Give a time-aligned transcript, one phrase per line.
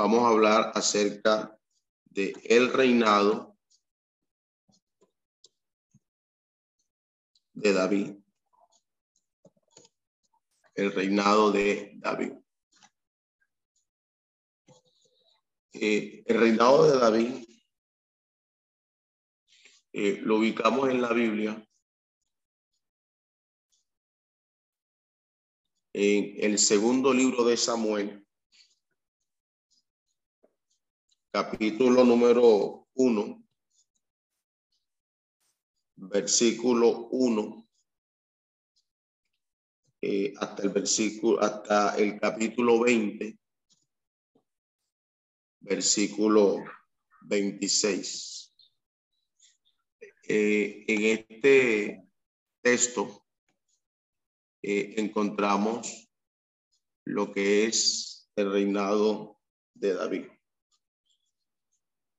[0.00, 1.54] vamos a hablar acerca
[2.06, 3.54] de el reinado
[7.52, 8.16] de David.
[10.74, 12.32] El reinado de David.
[15.74, 17.44] Eh, el reinado de David
[19.92, 21.62] eh, lo ubicamos en la Biblia
[25.92, 28.19] en el segundo libro de Samuel,
[31.30, 33.44] capítulo número uno,
[35.96, 37.68] versículo uno,
[40.02, 43.38] eh, hasta el versículo, hasta el capítulo 20,
[45.60, 46.64] versículo
[47.22, 48.52] 26.
[50.26, 52.08] Eh, en este
[52.60, 53.24] texto
[54.62, 56.08] eh, encontramos
[57.04, 59.40] lo que es el reinado
[59.74, 60.39] de David.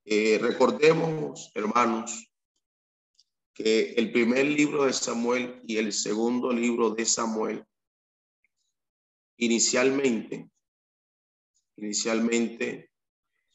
[0.03, 2.33] Eh, recordemos, hermanos,
[3.53, 7.63] que el primer libro de Samuel y el segundo libro de Samuel,
[9.37, 10.49] inicialmente,
[11.77, 12.91] inicialmente,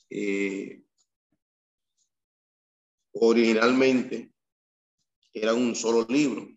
[0.09, 0.85] eh,
[3.13, 4.33] originalmente,
[5.33, 6.49] era un solo libro.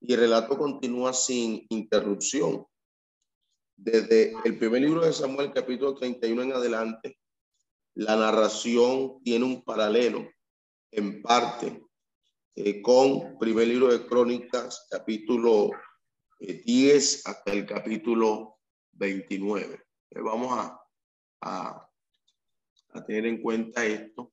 [0.00, 2.66] Y el relato continúa sin interrupción.
[3.76, 7.19] Desde el primer libro de Samuel, capítulo 31 en adelante,
[8.00, 10.26] la narración tiene un paralelo
[10.90, 11.84] en parte
[12.54, 15.70] eh, con primer libro de Crónicas, capítulo
[16.38, 18.58] 10 eh, hasta el capítulo
[18.92, 19.84] 29.
[20.24, 20.80] vamos a,
[21.42, 21.90] a,
[22.94, 24.32] a tener en cuenta esto.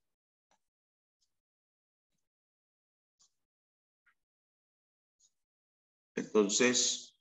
[6.15, 7.17] Entonces,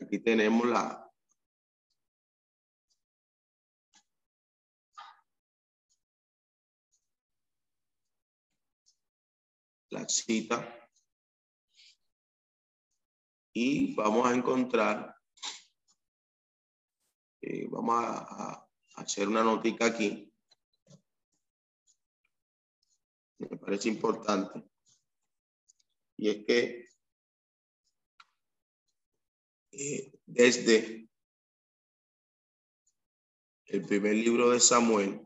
[0.00, 1.05] aquí tenemos la,
[9.90, 10.76] la cita
[13.58, 15.16] y vamos a encontrar,
[17.40, 20.30] eh, vamos a, hacer una notica aquí.
[23.38, 24.62] Me parece importante.
[26.18, 26.88] Y es que
[29.72, 31.08] eh, desde
[33.66, 35.25] el primer libro de Samuel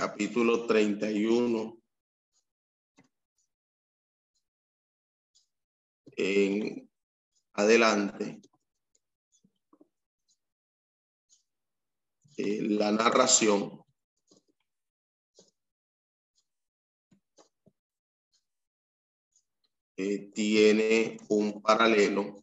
[0.00, 1.78] capítulo 31.
[6.16, 6.90] En
[7.52, 8.40] adelante.
[12.38, 13.84] Eh, la narración
[19.98, 22.42] eh, tiene un paralelo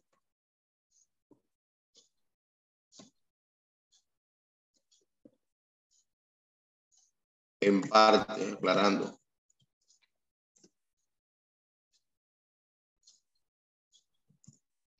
[7.60, 9.20] en parte, aclarando.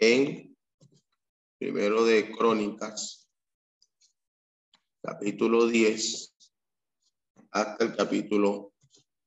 [0.00, 0.56] En
[1.58, 3.28] primero de Crónicas,
[5.02, 6.34] capítulo 10
[7.50, 8.74] hasta el capítulo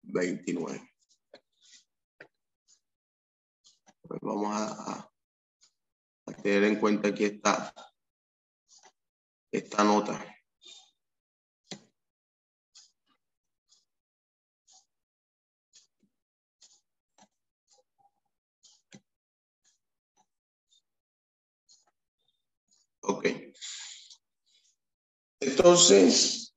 [0.03, 0.89] 29.
[4.01, 5.11] Pues vamos a,
[6.25, 7.73] a tener en cuenta aquí esta,
[9.51, 10.30] esta nota.
[23.11, 23.25] Ok.
[25.41, 26.55] Entonces,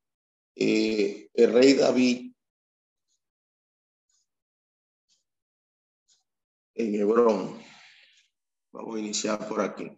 [0.54, 2.32] eh, el rey David
[6.76, 7.60] en Hebrón.
[8.72, 9.90] Vamos a iniciar por aquí.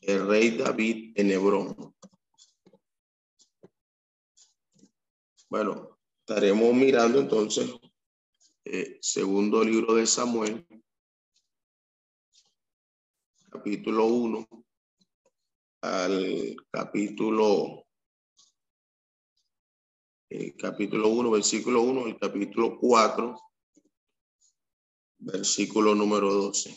[0.00, 1.94] El rey David en Hebrón.
[5.48, 7.70] Bueno, estaremos mirando entonces
[8.64, 10.66] eh, segundo libro de Samuel,
[13.50, 14.48] capítulo 1
[15.82, 17.86] al capítulo
[20.30, 23.38] eh, capítulo 1, versículo 1, el capítulo 4,
[25.18, 26.74] versículo número 12.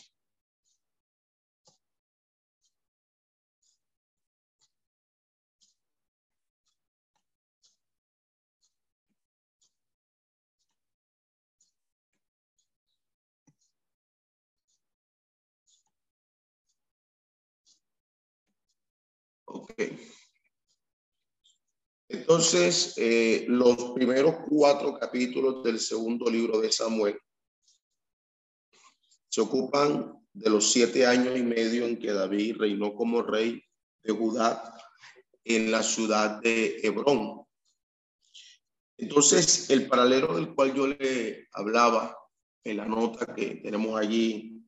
[19.56, 19.72] Ok.
[22.08, 27.18] Entonces, eh, los primeros cuatro capítulos del segundo libro de Samuel
[29.28, 33.62] se ocupan de los siete años y medio en que David reinó como rey
[34.02, 34.74] de Judá
[35.42, 37.46] en la ciudad de Hebrón.
[38.98, 42.14] Entonces, el paralelo del cual yo le hablaba
[42.62, 44.62] en la nota que tenemos allí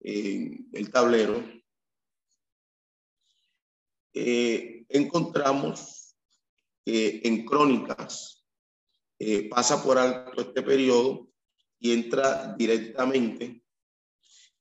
[0.00, 1.57] en el tablero,
[4.20, 6.16] eh, encontramos
[6.84, 8.44] eh, en crónicas,
[9.18, 11.30] eh, pasa por alto este periodo
[11.78, 13.62] y entra directamente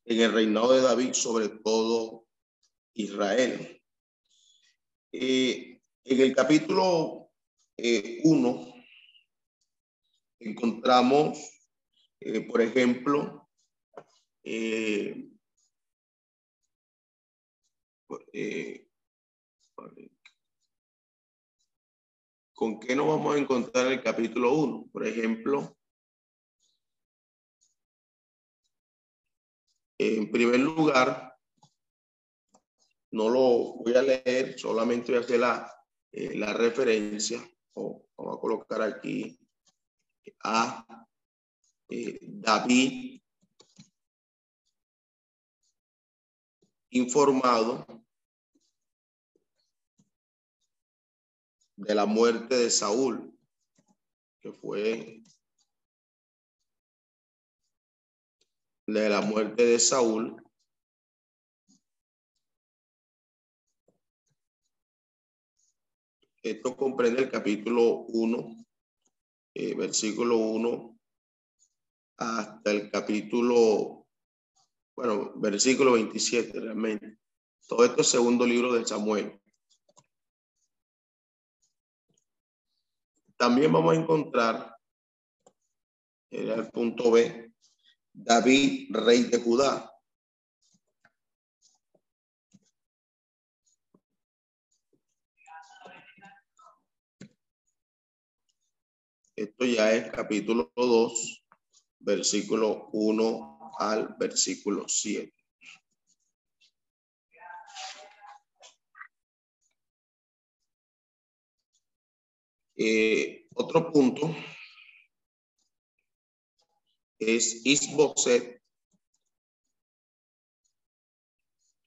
[0.05, 2.27] en el reinado de David sobre todo
[2.93, 3.81] Israel.
[5.11, 7.31] en el capítulo
[8.23, 8.73] 1
[10.39, 11.39] encontramos,
[12.47, 13.49] por ejemplo,
[18.33, 18.86] eh,
[22.53, 24.89] ¿Con qué nos vamos a encontrar en el capítulo 1?
[24.91, 25.77] Por ejemplo,
[29.99, 31.37] en primer lugar,
[33.11, 35.71] no lo voy a leer, solamente voy a hacer la,
[36.11, 37.39] eh, la referencia.
[37.73, 39.39] O vamos a colocar aquí
[40.43, 40.85] a
[41.89, 43.21] eh, David
[46.89, 48.06] informado
[51.77, 53.33] de la muerte de Saúl,
[54.41, 55.21] que fue
[58.87, 60.43] de la muerte de Saúl.
[66.41, 68.65] Esto comprende el capítulo 1,
[69.53, 70.97] eh, versículo 1,
[72.17, 74.07] hasta el capítulo,
[74.95, 77.19] bueno, versículo 27 realmente.
[77.67, 79.36] Todo esto es segundo libro de Samuel.
[83.37, 84.75] También vamos a encontrar,
[86.31, 87.53] era el punto B,
[88.11, 89.91] David, rey de Judá.
[99.35, 101.45] Esto ya es capítulo 2,
[101.99, 105.36] versículo 1 al versículo 7.
[112.79, 114.35] Eh, otro punto
[117.17, 118.61] es Isboset.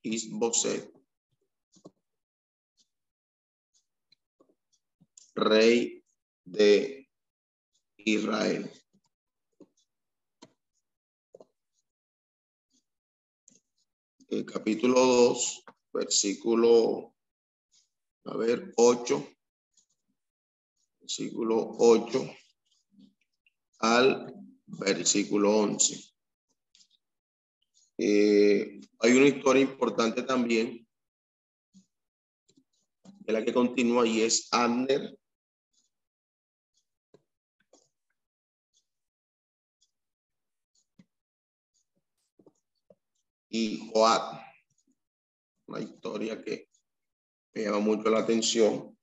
[0.03, 0.93] Isboset.
[5.37, 6.05] Rey
[6.45, 7.09] de
[7.99, 8.69] Israel.
[14.29, 17.15] El capítulo 2, versículo,
[18.25, 19.40] a ver, 8
[21.11, 22.25] versículo 8
[23.81, 24.33] al
[24.67, 25.99] versículo 11.
[27.99, 30.87] Eh, hay una historia importante también
[33.03, 35.19] de la que continúa y es Ander.
[43.49, 44.41] Y Joab,
[45.67, 46.69] una historia que
[47.53, 48.97] me llama mucho la atención.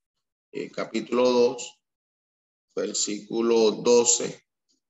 [0.54, 1.77] Eh, capítulo 2,
[2.78, 4.44] versículo 12,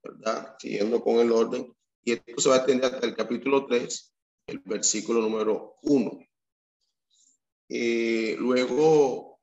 [0.03, 0.55] ¿verdad?
[0.59, 1.73] Siguiendo con el orden.
[2.03, 4.13] Y esto se va a extender hasta el capítulo 3,
[4.47, 6.19] el versículo número 1.
[7.69, 9.39] Eh, luego,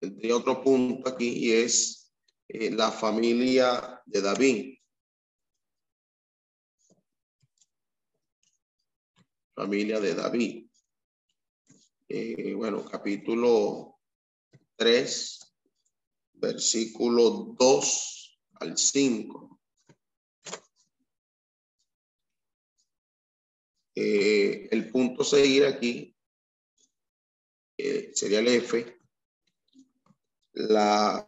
[0.00, 2.12] tendría otro punto aquí y es
[2.48, 4.78] eh, la familia de David.
[9.54, 10.66] Familia de David.
[12.08, 14.00] Eh, bueno, capítulo
[14.76, 15.51] 3,
[16.42, 19.60] versículo 2 al 5.
[23.94, 26.16] Eh, el punto seguir aquí
[27.78, 28.98] eh, sería el F.
[30.54, 31.26] La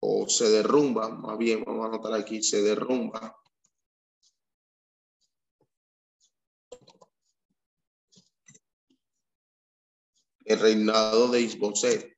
[0.00, 3.36] o se derrumba, más bien vamos a anotar aquí, se derrumba.
[10.44, 12.13] El reinado de Isboset.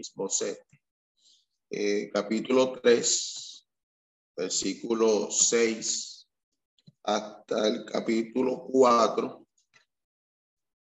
[0.00, 0.58] Isboset.
[1.70, 3.68] Eh, capítulo 3,
[4.36, 6.26] versículo 6
[7.04, 9.46] hasta el capítulo 4,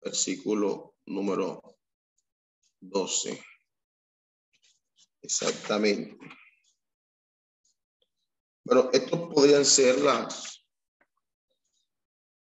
[0.03, 1.61] versículo número
[2.81, 3.41] 12.
[5.21, 6.19] Exactamente.
[8.65, 10.65] Bueno, estos podrían ser las,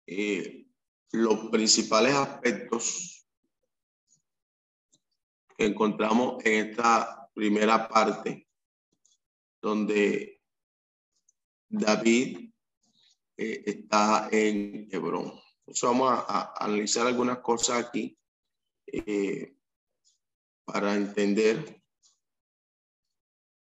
[0.07, 0.65] eh,
[1.11, 3.12] los principales aspectos
[5.65, 8.47] encontramos en esta primera parte,
[9.61, 10.41] donde
[11.69, 12.51] David
[13.37, 15.33] eh, está en Hebrón.
[15.81, 18.17] Vamos a, analizar algunas cosas aquí
[18.85, 19.55] eh,
[20.65, 21.81] para entender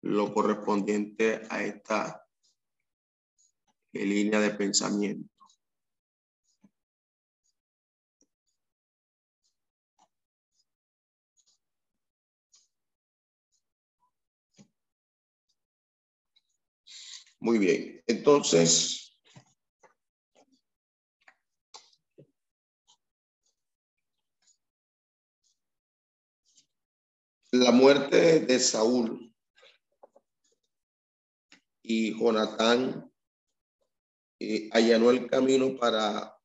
[0.02, 2.28] lo correspondiente a esta
[3.94, 5.31] línea de pensamiento.
[17.44, 19.18] Muy bien, entonces,
[27.52, 29.34] la muerte de Saúl
[31.82, 33.12] y Jonatán
[34.40, 36.38] eh, allanó el camino para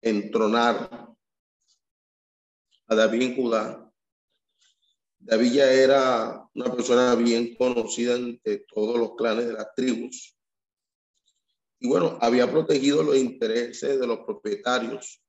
[0.00, 1.16] entronar
[2.86, 3.92] a David en Judá.
[5.18, 10.38] David ya era una persona bien conocida entre todos los clanes de las tribus.
[11.80, 15.22] Y bueno, había protegido los intereses de los propietarios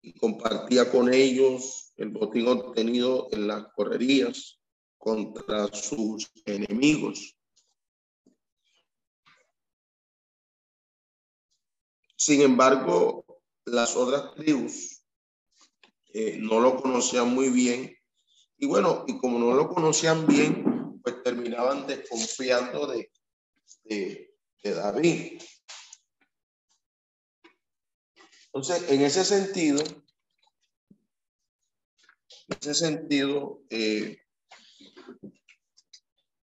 [0.00, 4.60] y compartía con ellos el botín obtenido en las correrías
[4.96, 7.36] contra sus enemigos.
[12.16, 13.24] Sin embargo,
[13.64, 15.02] las otras tribus
[16.12, 17.98] eh, no lo conocían muy bien
[18.60, 23.10] y bueno, y como no lo conocían bien, pues terminaban desconfiando de,
[23.84, 24.27] de,
[24.62, 25.42] de David.
[28.46, 29.82] Entonces, en ese sentido,
[32.48, 34.18] en ese sentido, eh,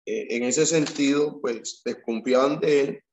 [0.07, 3.05] eh, en ese sentido, pues desconfiaban de él.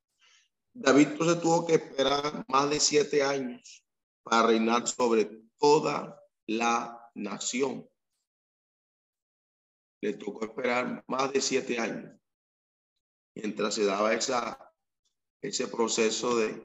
[0.73, 3.85] David entonces tuvo que esperar más de siete años
[4.23, 7.89] para reinar sobre toda la nación.
[10.01, 12.19] Le tocó esperar más de siete años
[13.35, 14.73] mientras se daba esa,
[15.47, 16.63] ese proceso de,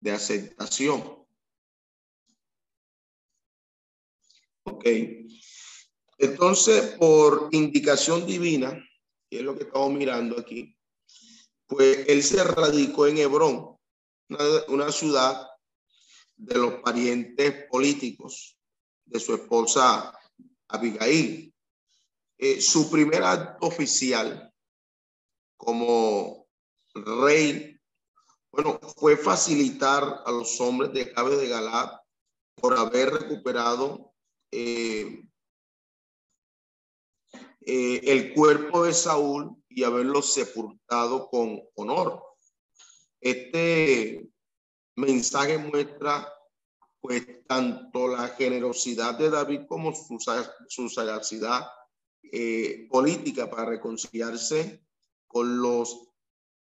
[0.00, 1.26] de aceptación.
[4.64, 4.86] Ok.
[6.18, 8.72] Entonces, por indicación divina,
[9.28, 10.76] que es lo que estamos mirando aquí,
[11.66, 13.76] pues él se radicó en Hebrón,
[14.68, 15.48] una, ciudad
[16.36, 18.58] de los parientes políticos
[19.06, 20.16] de su esposa
[20.68, 21.52] Abigail.
[22.38, 24.52] Eh, su primer acto oficial
[25.56, 26.41] como
[26.94, 27.80] rey
[28.52, 31.90] bueno, fue facilitar a los hombres de Cabe de Galad
[32.54, 34.12] por haber recuperado
[34.50, 35.24] eh,
[37.62, 42.22] eh, el cuerpo de Saúl y haberlo sepultado con honor.
[43.20, 44.28] Este
[44.96, 46.30] mensaje muestra
[47.00, 50.18] pues tanto la generosidad de David como su,
[50.68, 51.66] su sagacidad
[52.22, 54.84] eh, política para reconciliarse
[55.26, 56.11] con los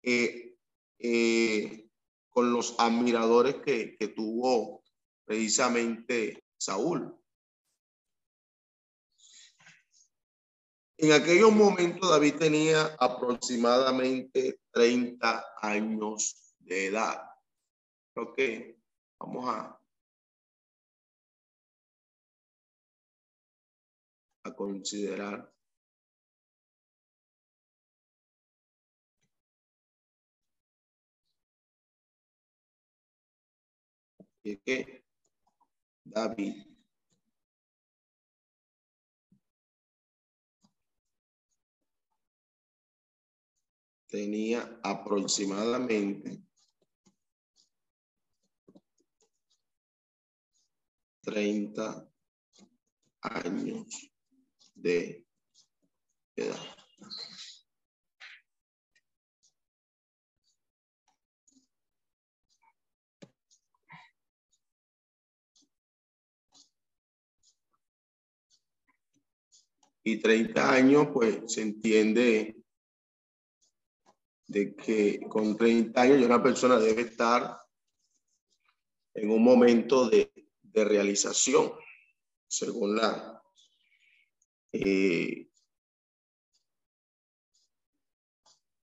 [0.03, 1.89] eh,
[2.29, 4.83] con los admiradores que, que tuvo
[5.25, 7.17] precisamente Saúl.
[10.97, 17.23] En aquellos momentos David tenía aproximadamente 30 años de edad.
[18.15, 18.39] Ok,
[19.19, 19.81] vamos a,
[24.43, 25.51] a considerar
[34.43, 35.05] que
[36.03, 36.65] David
[44.07, 46.43] tenía aproximadamente
[51.23, 52.09] 30
[53.21, 54.11] años
[54.73, 55.25] de
[56.35, 56.57] edad.
[70.03, 72.55] y 30 años, pues se entiende
[74.47, 77.57] de que con 30 años ya una persona debe estar
[79.13, 80.31] en un momento de,
[80.61, 81.73] de realización,
[82.47, 83.41] según la...
[84.73, 85.47] Eh,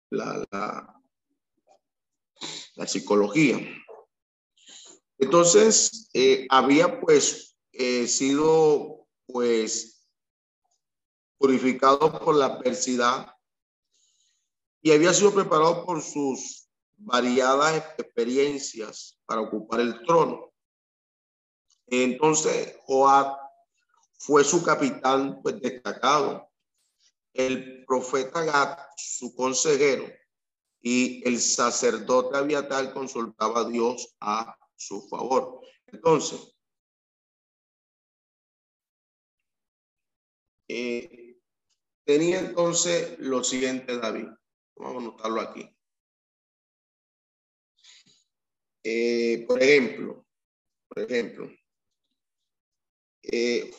[0.09, 0.45] la,
[2.75, 3.59] la, psicología.
[5.17, 9.96] Entonces, eh, había pues eh, sido pues
[11.37, 13.33] purificado por la adversidad
[14.81, 20.51] y había sido preparado por sus variadas experiencias para ocupar el trono.
[21.87, 23.37] Entonces, Joab
[24.19, 26.49] fue su capitán pues, destacado.
[27.33, 30.05] El profeta Gad, su consejero,
[30.81, 35.61] y el sacerdote Abiatar consultaba a Dios a su favor.
[35.87, 36.55] Entonces,
[40.67, 41.26] eh,
[42.07, 44.29] tenía entonces lo siguiente, David.
[44.77, 45.69] Vamos a anotarlo aquí.
[48.81, 50.25] Eh, por ejemplo,
[50.87, 51.51] por ejemplo,
[53.23, 53.71] eh,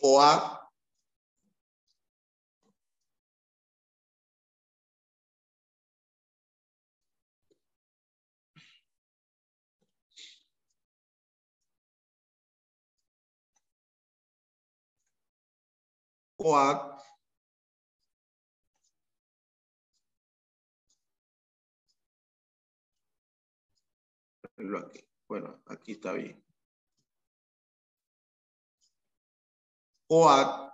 [16.38, 16.97] Joab
[25.28, 26.42] Bueno, aquí está bien.
[30.08, 30.72] Joab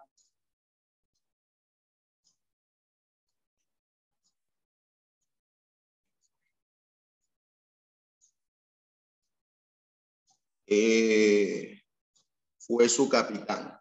[10.67, 11.81] eh,
[12.59, 13.81] fue su capitán.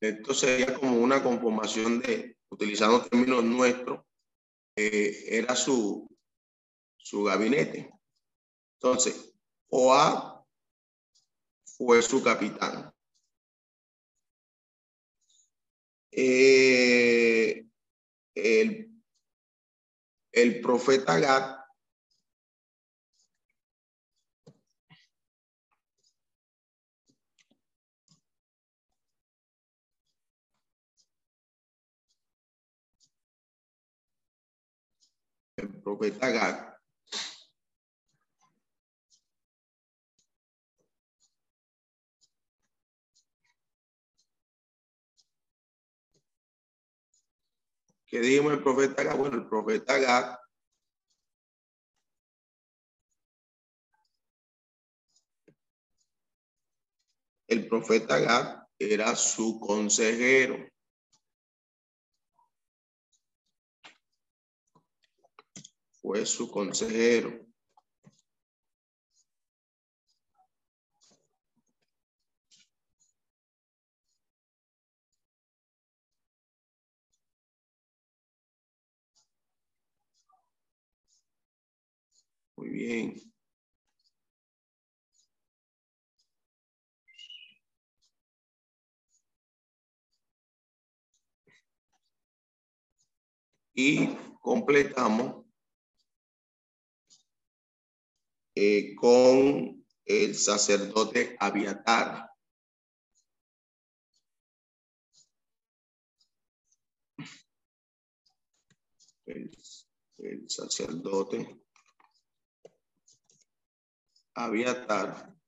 [0.00, 4.02] Esto sería como una conformación de, utilizando términos nuestros,
[4.74, 6.08] eh, era su,
[6.96, 7.92] su gabinete.
[8.78, 9.34] Entonces,
[9.68, 10.44] Joab
[11.64, 12.92] fue su capitán.
[16.12, 17.66] Eh,
[18.34, 18.90] el,
[20.32, 21.59] el profeta Gad
[35.90, 36.70] profeta Gad
[48.06, 49.16] ¿Qué dijimos el profeta Gad?
[49.16, 50.36] Bueno, el profeta Gad
[57.48, 60.56] el profeta Gad era su consejero.
[66.02, 67.46] Fue su consejero.
[82.56, 83.14] Muy bien.
[93.72, 94.08] Y
[94.40, 95.39] completamos
[98.54, 102.30] eh, con el sacerdote Abiatar.
[109.26, 109.50] El,
[110.18, 111.62] el sacerdote
[114.34, 115.39] Aviatar.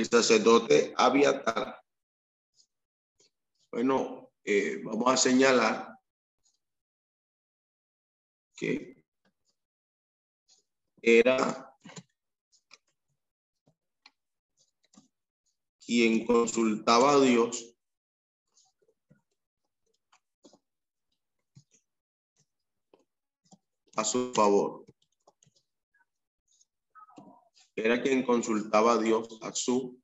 [0.00, 1.78] El sacerdote Aviatar
[3.70, 5.94] bueno, eh, vamos a señalar
[8.56, 9.04] que
[11.02, 11.76] era
[15.84, 17.76] quien consultaba a Dios
[23.96, 24.89] a su favor.
[27.84, 30.00] Era quien consultaba a Dios a su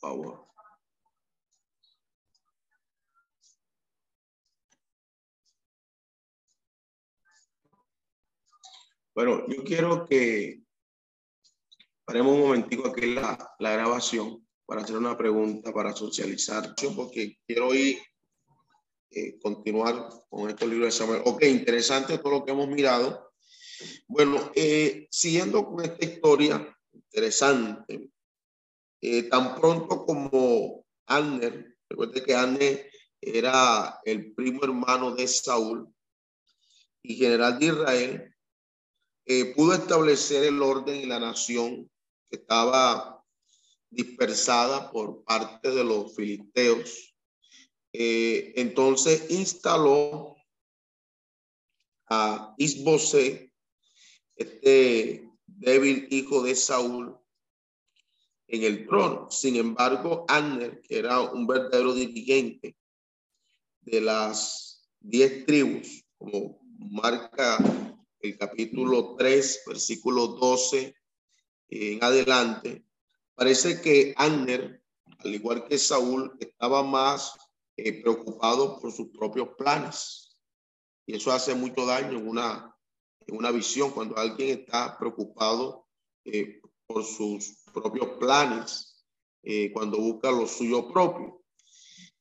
[0.00, 0.46] favor.
[9.14, 10.62] Bueno, yo quiero que
[12.04, 17.74] paremos un momentico aquí la, la grabación para hacer una pregunta, para socializar, porque quiero
[17.74, 17.98] ir
[19.10, 21.20] eh, continuar con este libro de Samuel.
[21.26, 23.31] Ok, interesante todo lo que hemos mirado.
[24.06, 28.10] Bueno, eh, siguiendo con esta historia, interesante,
[29.00, 32.90] eh, tan pronto como Anner, recuerde que Anner
[33.20, 35.88] era el primo hermano de Saúl
[37.02, 38.28] y general de Israel,
[39.54, 41.88] pudo establecer el orden y la nación
[42.28, 43.22] que estaba
[43.92, 47.14] dispersada por parte de los filisteos.
[47.92, 50.34] Eh, entonces instaló
[52.08, 53.51] a Isbosé,
[54.36, 57.16] este débil hijo de Saúl,
[58.52, 59.30] en el trono.
[59.30, 62.76] Sin embargo, Anner, que era un verdadero dirigente
[63.80, 67.58] de las diez tribus, como marca
[68.20, 70.94] el capítulo 3, versículo 12
[71.68, 72.84] en adelante,
[73.34, 74.82] parece que Anner,
[75.18, 77.34] al igual que Saúl, estaba más
[77.76, 80.36] eh, preocupado por sus propios planes.
[81.06, 82.71] Y eso hace mucho daño en una,
[83.28, 85.86] una visión, cuando alguien está preocupado
[86.24, 89.04] eh, por sus propios planes,
[89.42, 91.42] eh, cuando busca lo suyo propio.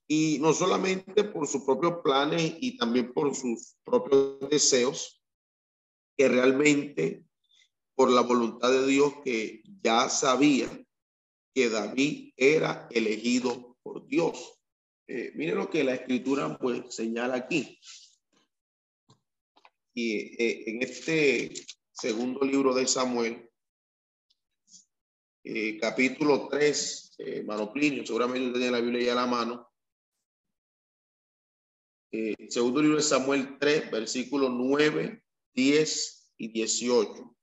[0.07, 5.21] Y no solamente por sus propios planes y también por sus propios deseos,
[6.17, 7.23] que realmente
[7.95, 10.69] por la voluntad de Dios que ya sabía
[11.53, 14.59] que David era elegido por Dios.
[15.07, 17.79] Eh, miren lo que la escritura pues señala aquí.
[19.93, 21.51] Y eh, en este
[21.91, 23.49] segundo libro de Samuel,
[25.43, 29.67] eh, capítulo 3, eh, Manoplinio, seguramente tenía la Biblia ya a la mano.
[32.49, 35.23] segundo libro de Samuel 3, versículos 9,
[35.53, 37.35] 10 y 18.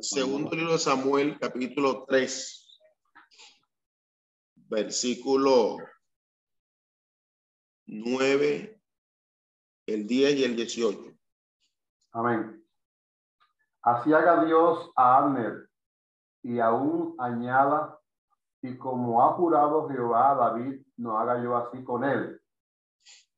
[0.00, 2.80] Segundo, libro de Samuel, capítulo 3,
[4.54, 5.76] versículo
[7.84, 8.80] 9,
[9.84, 10.98] el 10 y el 18.
[12.12, 12.64] Amén.
[13.82, 15.68] Así haga Dios a Abner
[16.42, 18.00] y aún añada,
[18.62, 22.40] y como ha jurado Jehová a David, no haga yo así con él.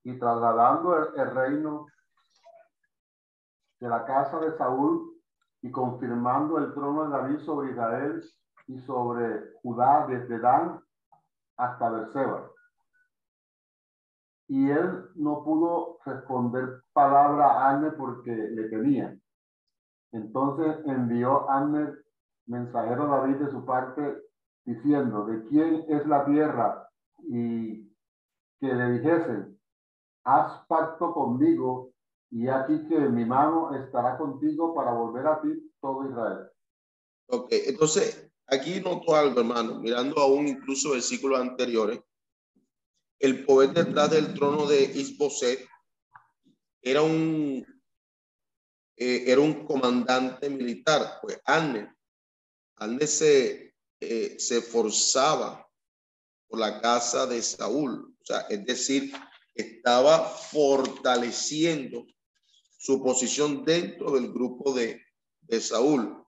[0.04, 1.88] Y trasladando el reino
[3.80, 5.15] de la casa de Saúl
[5.66, 8.22] y confirmando el trono de David sobre Israel
[8.68, 10.80] y sobre Judá desde Dan
[11.56, 12.50] hasta Berseba.
[14.48, 19.16] Y él no pudo responder palabra a Anne porque le temía.
[20.12, 21.92] Entonces envió Anne
[22.46, 24.22] mensajero David de su parte
[24.64, 26.88] diciendo, ¿de quién es la tierra?
[27.28, 27.92] Y
[28.60, 29.58] que le dijesen,
[30.22, 31.90] haz pacto conmigo
[32.30, 35.48] y aquí que mi mano estará contigo para volver a ti
[35.80, 36.50] todo Israel.
[37.28, 42.00] Ok, entonces aquí noto algo, hermano, mirando aún incluso versículos anteriores.
[43.18, 45.66] El poeta detrás del trono de Isboset
[46.82, 47.64] era un,
[48.96, 51.94] eh, era un comandante militar, pues Anne.
[52.76, 55.66] Anne se, eh, se forzaba
[56.46, 59.12] por la casa de Saúl, o sea, es decir,
[59.54, 62.06] estaba fortaleciendo
[62.76, 65.02] su posición dentro del grupo de,
[65.42, 66.24] de Saúl.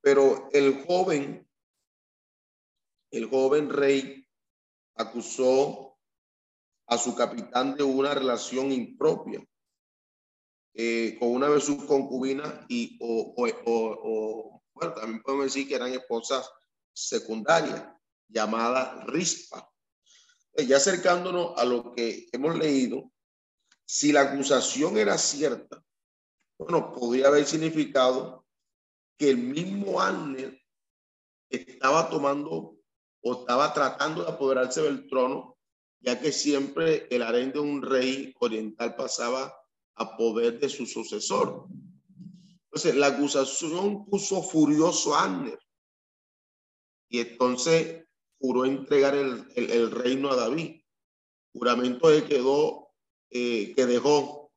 [0.00, 1.48] Pero el joven,
[3.10, 4.26] el joven rey
[4.94, 5.98] acusó
[6.86, 9.44] a su capitán de una relación impropia
[10.74, 15.92] eh, con una de sus concubinas y o, o, bueno, también podemos decir que eran
[15.92, 16.48] esposas
[16.92, 17.84] secundarias
[18.28, 19.68] llamadas Rispa.
[20.54, 23.10] Eh, ya acercándonos a lo que hemos leído,
[23.88, 25.82] si la acusación era cierta,
[26.58, 28.44] bueno, podría haber significado
[29.16, 30.62] que el mismo Anner
[31.48, 32.76] estaba tomando
[33.22, 35.56] o estaba tratando de apoderarse del trono,
[36.00, 39.58] ya que siempre el harén de un rey oriental pasaba
[39.94, 41.66] a poder de su sucesor.
[42.64, 45.50] Entonces, la acusación puso furioso a
[47.08, 48.04] y entonces
[48.38, 50.82] juró entregar el, el reino a David.
[51.54, 52.87] Juramento que quedó
[53.30, 54.48] eh, que dejó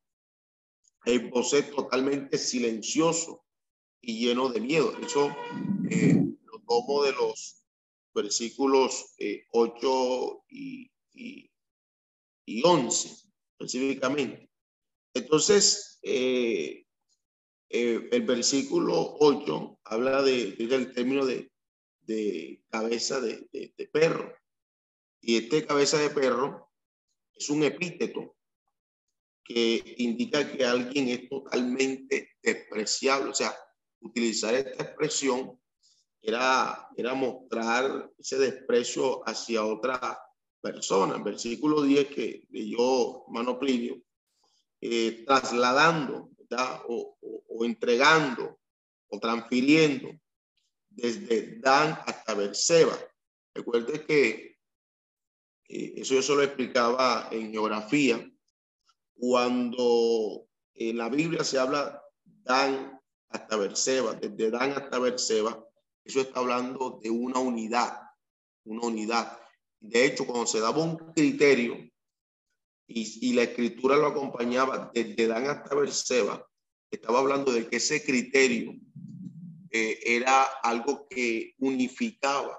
[1.06, 3.44] el José totalmente silencioso
[4.02, 4.96] y lleno de miedo.
[5.00, 5.36] Eso
[5.90, 7.64] eh, lo tomo de los
[8.14, 11.52] versículos eh, 8 y, y,
[12.46, 13.10] y, 11
[13.60, 14.50] específicamente.
[15.14, 16.86] Entonces, eh,
[17.70, 21.50] el versículo 8 habla de, del término de,
[22.70, 24.34] cabeza de, de perro.
[25.22, 26.70] Y este cabeza de perro
[27.34, 28.36] es un epíteto
[29.44, 33.32] que indica que alguien es totalmente despreciable.
[33.32, 33.56] O sea,
[34.02, 35.60] utilizar esta expresión
[36.22, 40.20] era, era mostrar ese desprecio hacia otra
[40.62, 41.18] persona.
[41.18, 44.02] Versículo 10 que leyó hermano Plinio,
[44.80, 46.30] eh, trasladando
[46.88, 48.60] o, o, entregando
[49.08, 50.10] o transfiriendo
[50.90, 52.98] desde Dan hasta Berseba.
[53.54, 54.58] Recuerde que
[55.70, 58.28] eh, eso yo solo explicaba en geografía.
[59.22, 65.64] Cuando en la Biblia se habla Dan hasta Berseba, desde Dan hasta Berseba,
[66.04, 68.02] eso está hablando de una unidad,
[68.66, 69.38] una unidad.
[69.80, 71.78] De hecho, cuando se daba un criterio
[72.88, 76.44] y, la escritura lo acompañaba desde Dan hasta Berseba,
[76.90, 78.74] estaba hablando de que ese criterio
[79.70, 82.58] eh, era algo que unificaba,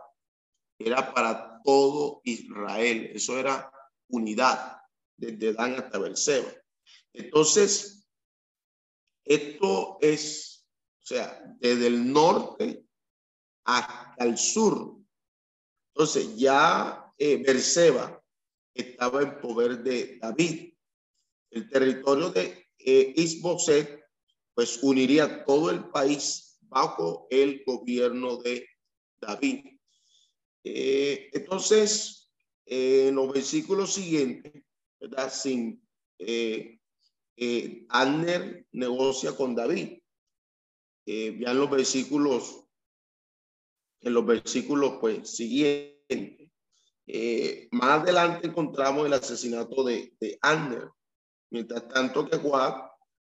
[0.78, 3.68] era para todo Israel, eso era
[4.06, 4.81] unidad,
[5.16, 6.52] desde Dan hasta Berseba.
[7.12, 8.08] Entonces,
[9.24, 10.66] esto es,
[11.02, 12.84] o sea, desde el norte
[13.64, 14.98] hasta el sur.
[15.94, 18.22] Entonces, ya eh, Berseba
[18.74, 20.74] estaba en poder de David.
[21.50, 24.02] El territorio de eh, Isboset
[24.54, 28.68] pues uniría todo el país bajo el gobierno de
[29.20, 29.78] David.
[30.64, 32.30] Eh, entonces,
[32.66, 34.52] en los versículos siguientes,
[35.02, 35.32] ¿verdad?
[35.32, 35.84] Sin,
[36.18, 36.78] eh,
[37.36, 39.98] eh, Anner negocia con David.
[41.06, 42.64] Eh, vean los versículos,
[44.00, 46.50] en los versículos pues siguientes.
[47.06, 50.88] Eh, más adelante encontramos el asesinato de, de Anner.
[51.50, 52.74] Mientras tanto que Juan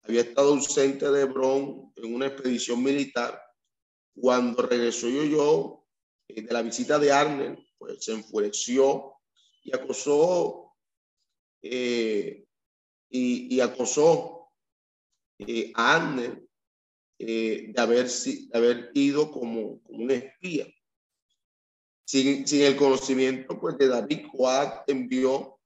[0.04, 3.41] había estado ausente de Hebrón en una expedición militar.
[4.15, 5.88] Cuando regresó yo, yo
[6.28, 9.15] eh, de la visita de Arnel, pues se enfureció
[9.63, 10.64] y acosó
[11.67, 12.45] eh,
[13.10, 14.51] y, acosó
[15.39, 16.47] eh, a Arnel
[17.17, 20.67] de, haber, de haber ido como, un espía.
[22.06, 25.60] Sin, el conocimiento pues, de David, Joab envió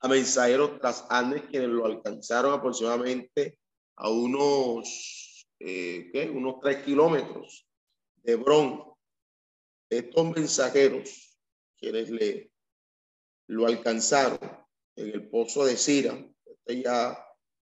[0.00, 3.58] a mensajeros tras Andes, quienes lo alcanzaron aproximadamente
[3.96, 7.66] a unos, eh, unos tres kilómetros
[8.16, 8.82] de Hebrón.
[9.88, 11.38] Estos mensajeros,
[11.78, 12.53] quienes le
[13.46, 14.38] lo alcanzaron
[14.96, 16.16] en el pozo de Sira,
[16.66, 17.18] ya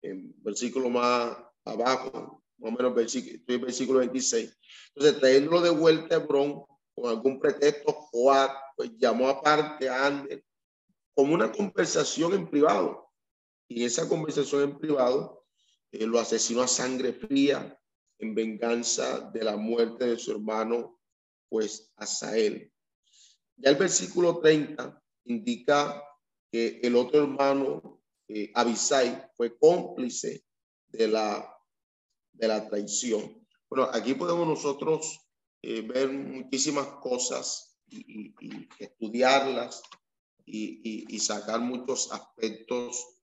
[0.01, 4.57] en versículo más abajo, más o menos versículo, estoy en versículo 26.
[4.95, 10.43] Entonces, trayéndolo de vuelta a Hebrón, con algún pretexto, Joab pues, llamó aparte a Ander
[11.15, 13.11] como una conversación en privado.
[13.67, 15.45] Y esa conversación en privado
[15.91, 17.79] eh, lo asesinó a sangre fría
[18.19, 20.99] en venganza de la muerte de su hermano,
[21.49, 22.71] pues Asael.
[23.57, 26.03] Ya el versículo 30 indica
[26.51, 30.43] que el otro hermano, eh, Abisai, fue cómplice
[30.87, 31.57] de la,
[32.33, 33.45] de la traición.
[33.69, 35.19] Bueno, aquí podemos nosotros
[35.61, 38.33] eh, ver muchísimas cosas y
[38.79, 39.83] estudiarlas
[40.45, 43.21] y, sacar muchos aspectos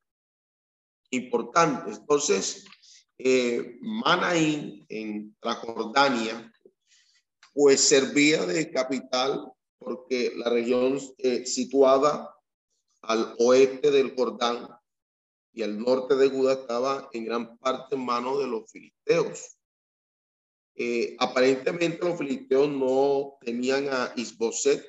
[1.11, 1.99] importantes.
[1.99, 2.65] Entonces,
[3.19, 6.53] eh, Manaín en Transjordania,
[7.53, 12.37] pues servía de capital porque la región eh, situada
[13.03, 14.69] al oeste del Jordán
[15.53, 19.57] y al norte de Judá estaba en gran parte en manos de los filisteos.
[20.77, 24.85] Eh, aparentemente los filisteos no tenían a Isboset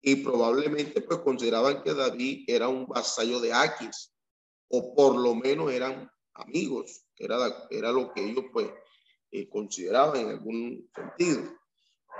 [0.00, 4.14] y probablemente pues consideraban que David era un vasallo de Aquis
[4.68, 7.36] o por lo menos eran amigos, era,
[7.70, 8.70] era lo que ellos pues
[9.32, 11.42] eh, consideraban en algún sentido.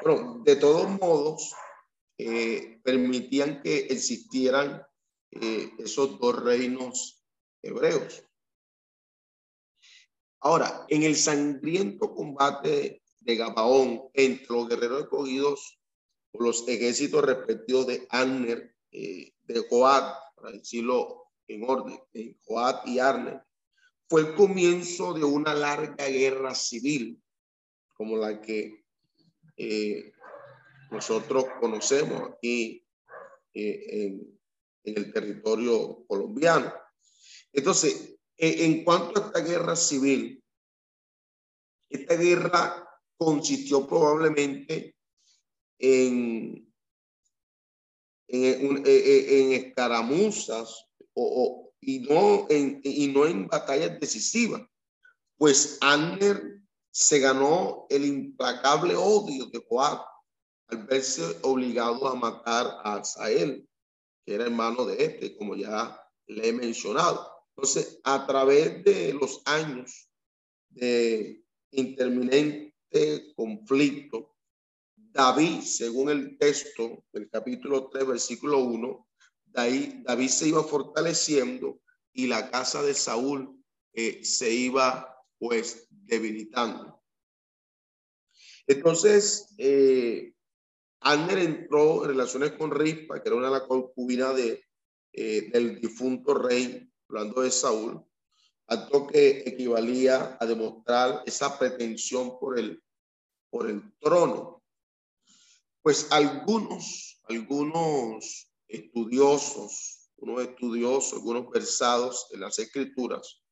[0.00, 1.54] Pero de todos modos,
[2.18, 4.83] eh, permitían que existieran
[5.31, 7.24] eh, esos dos reinos
[7.62, 8.24] hebreos.
[10.40, 15.78] Ahora, en el sangriento combate de Gabaón entre los guerreros escogidos
[16.33, 22.98] los ejércitos respectivos de Arner, eh, de Joab, para decirlo en orden, de Joab y
[22.98, 23.42] Arner,
[24.09, 27.22] fue el comienzo de una larga guerra civil,
[27.94, 28.85] como la que
[30.90, 32.85] nosotros conocemos aquí
[33.55, 34.38] eh, en,
[34.85, 36.72] el territorio colombiano.
[37.53, 40.42] Entonces, en cuanto a esta guerra civil,
[41.90, 44.96] esta guerra consistió probablemente
[45.79, 46.72] en,
[48.29, 54.62] en, en escaramuzas o, y, no en, y no en batallas decisivas,
[55.37, 60.05] pues Anner se ganó el implacable odio de Joab
[60.68, 63.68] al verse obligado a matar a Asael,
[64.24, 67.31] que era hermano de este, como ya le he mencionado.
[67.57, 70.09] Entonces, a través de los años
[70.68, 72.74] de interminente
[73.35, 74.37] conflicto,
[74.94, 79.09] David, según el texto del capítulo 3, versículo 1,
[79.46, 81.81] David, David se iba fortaleciendo
[82.12, 83.59] y la casa de Saúl
[83.94, 87.02] eh, se iba pues debilitando.
[88.66, 90.35] Entonces, eh,
[91.01, 94.65] Ander entró en relaciones con Rispa, que era una de las concubinas de,
[95.13, 98.05] eh, del difunto rey, hablando de Saúl,
[98.67, 102.83] acto que equivalía a demostrar esa pretensión por el,
[103.51, 104.63] por el trono.
[105.83, 113.43] Pues algunos, algunos estudiosos, unos estudiosos, algunos versados en las escrituras,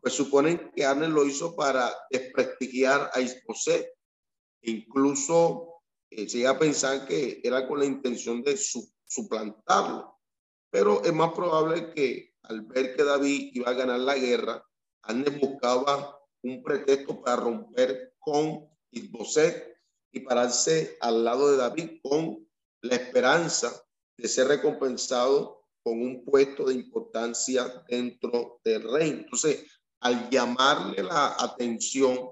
[0.00, 3.86] pues suponen que Arne lo hizo para desprestigiar a Isboset.
[4.62, 5.73] Incluso
[6.16, 8.56] eh, iba a pensar que era con la intención de
[9.06, 10.18] suplantarlo.
[10.70, 14.64] Pero es más probable que al ver que David iba a ganar la guerra,
[15.02, 19.76] Arne buscaba un pretexto para romper con Isboset
[20.12, 22.46] y pararse al lado de David con
[22.82, 23.72] la esperanza
[24.16, 29.20] de ser recompensado con un puesto de importancia dentro del reino.
[29.20, 29.66] Entonces,
[30.00, 32.30] al llamarle la atención,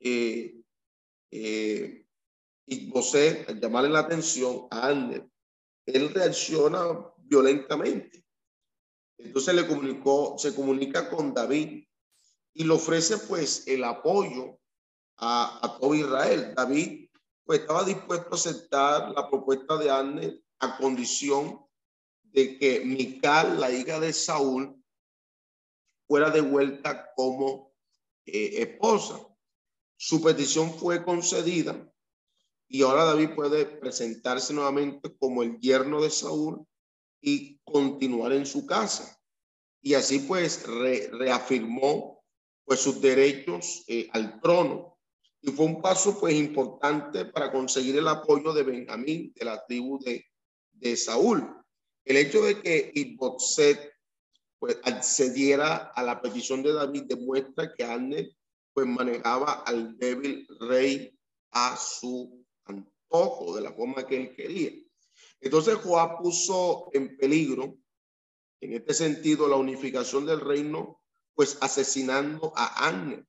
[0.00, 0.62] eh,
[1.30, 2.07] eh,
[3.46, 5.26] al llamarle la atención a Ander,
[5.86, 8.24] él reacciona violentamente.
[9.18, 11.84] Entonces le comunicó, se comunica con David
[12.54, 14.58] y le ofrece pues el apoyo
[15.16, 16.54] a, todo Israel.
[16.54, 17.08] David
[17.44, 21.64] pues estaba dispuesto a aceptar la propuesta de Anne a condición
[22.22, 24.76] de que Mical, la hija de Saúl,
[26.06, 27.74] fuera devuelta como
[28.26, 29.18] eh, esposa.
[29.96, 31.90] Su petición fue concedida
[32.68, 36.66] y ahora David puede presentarse nuevamente como el yerno de Saúl
[37.20, 39.18] y continuar en su casa.
[39.80, 42.22] Y así pues reafirmó
[42.64, 44.98] pues sus derechos eh, al trono
[45.40, 49.98] y fue un paso pues importante para conseguir el apoyo de Benjamín, de la tribu
[50.00, 50.26] de,
[50.72, 51.48] de Saúl.
[52.04, 53.92] El hecho de que Ibotset
[54.58, 58.36] pues accediera a la petición de David demuestra que Anne
[58.74, 61.16] pues manejaba al débil rey
[61.52, 62.37] a su
[63.10, 64.70] antojo, de la forma que él quería.
[65.40, 67.76] Entonces Joab puso en peligro,
[68.60, 71.00] en este sentido, la unificación del reino,
[71.34, 73.24] pues asesinando a Anne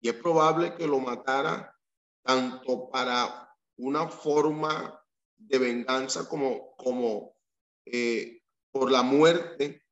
[0.00, 1.76] y es probable que lo matara
[2.22, 5.00] tanto para una forma
[5.36, 7.36] de venganza como, como
[7.84, 9.82] eh, por la muerte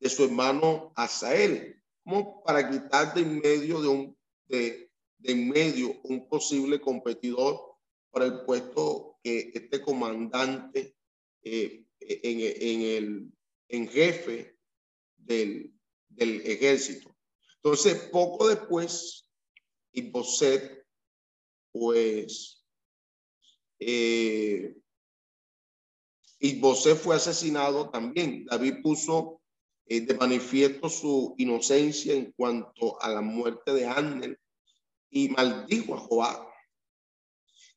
[0.00, 4.83] de su hermano Asael, como para quitar de en medio de un de,
[5.24, 7.76] de en medio un posible competidor
[8.10, 10.96] para el puesto que este comandante
[11.42, 13.32] eh, en, en, el
[13.68, 14.58] en jefe
[15.16, 15.72] del,
[16.08, 17.16] del ejército.
[17.56, 19.28] Entonces, poco después,
[19.92, 20.86] Iboset,
[21.72, 22.64] pues,
[23.78, 24.76] eh,
[27.02, 28.44] fue asesinado también.
[28.44, 29.40] David puso
[29.86, 34.38] eh, de manifiesto su inocencia en cuanto a la muerte de Ángel
[35.14, 36.48] y maldijo a Joab.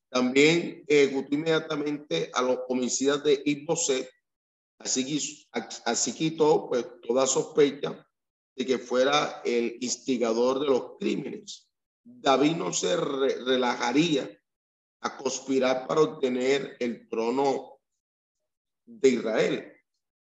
[0.09, 4.09] También ejecutó inmediatamente a los homicidas de Iboset,
[4.79, 5.47] así,
[5.85, 8.05] así quitó pues toda sospecha
[8.55, 11.69] de que fuera el instigador de los crímenes.
[12.03, 14.27] David no se relajaría
[15.01, 17.79] a conspirar para obtener el trono
[18.83, 19.73] de Israel,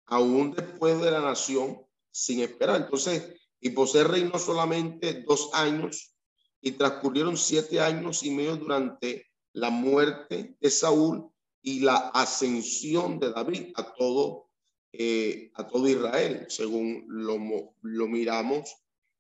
[0.06, 2.82] aún después de la nación, sin esperar.
[2.82, 3.34] Entonces,
[3.74, 6.14] José reinó solamente dos años
[6.62, 11.30] y transcurrieron siete años y medio durante la muerte de Saúl
[11.62, 14.50] y la ascensión de David a todo
[14.92, 17.38] eh, a todo Israel, según lo,
[17.82, 18.76] lo miramos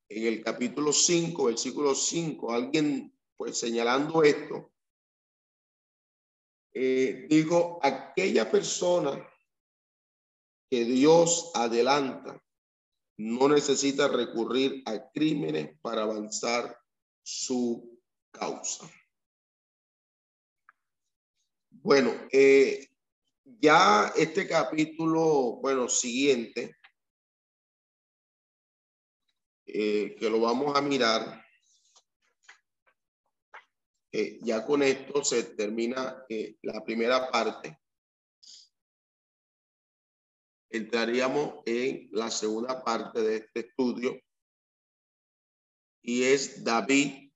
[0.09, 4.71] en el capítulo 5, versículo 5, alguien pues señalando esto,
[6.73, 9.23] eh, digo, aquella persona
[10.71, 12.43] que Dios adelanta
[13.17, 16.78] no necesita recurrir a crímenes para avanzar
[17.29, 18.01] su
[18.31, 18.89] causa.
[21.69, 22.89] Bueno, eh,
[23.43, 26.75] ya este capítulo, bueno, siguiente,
[29.67, 31.45] eh, que lo vamos a mirar,
[34.11, 37.79] eh, ya con esto se termina eh, la primera parte.
[40.71, 44.19] Entraríamos en la segunda parte de este estudio
[46.09, 47.31] y es David,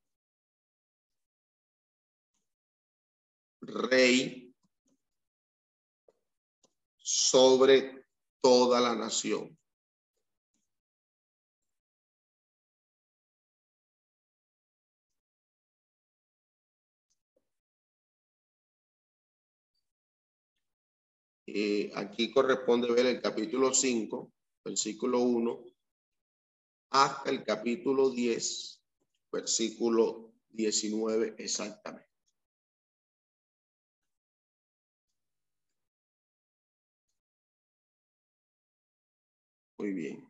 [3.61, 4.51] rey
[6.97, 8.07] sobre
[8.41, 9.55] toda la nación.
[21.45, 24.33] Eh, aquí corresponde ver el capítulo 5,
[24.65, 25.72] versículo 1,
[26.93, 28.81] hasta el capítulo 10,
[29.31, 32.07] versículo 19 exactamente.
[39.77, 40.27] Muy bien.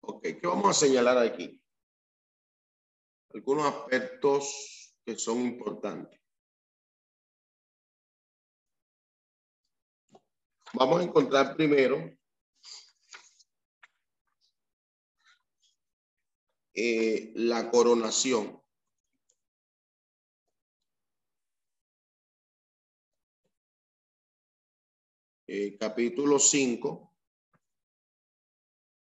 [0.00, 1.55] Ok, ¿qué vamos a señalar aquí?
[3.36, 6.18] Algunos aspectos que son importantes.
[10.72, 12.16] Vamos a encontrar primero
[16.72, 18.58] eh, la coronación.
[25.46, 27.14] Eh, capítulo 5,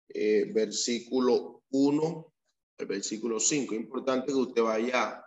[0.08, 2.37] eh, versículo 1,
[2.78, 3.74] el versículo 5.
[3.74, 5.24] Importante que usted vaya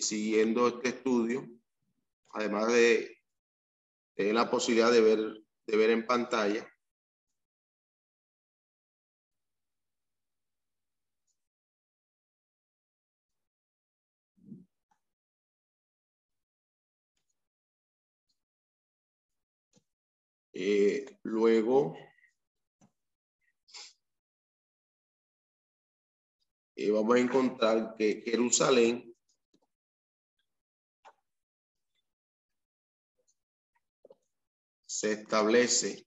[0.00, 1.48] siguiendo este estudio,
[2.30, 3.18] además de
[4.14, 5.18] tener la posibilidad de ver,
[5.66, 6.68] de ver en pantalla.
[20.54, 21.96] Eh, luego,
[26.82, 29.14] eh, vamos a encontrar que Jerusalén
[34.84, 36.04] se establece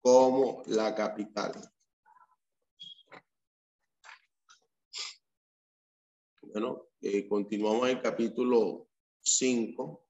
[0.00, 1.52] como la capital.
[6.42, 8.88] Bueno, eh, continuamos el capítulo
[9.22, 10.06] 5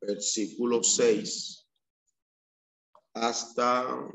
[0.00, 1.68] versículo 6
[3.12, 4.10] hasta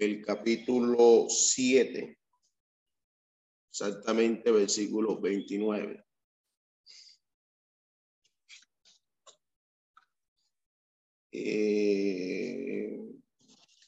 [0.00, 2.18] el capítulo 7,
[3.70, 6.04] exactamente versículo 29.
[11.32, 12.98] Eh,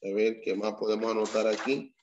[0.02, 1.94] a ver qué más podemos anotar aquí.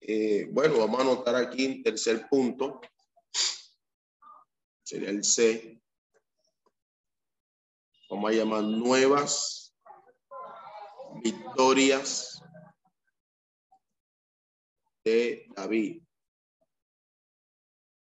[0.00, 2.80] Eh, bueno, vamos a anotar aquí en tercer punto.
[4.84, 5.80] Sería el C.
[8.08, 9.74] Vamos a llamar nuevas
[11.22, 12.40] victorias
[15.04, 16.02] de David.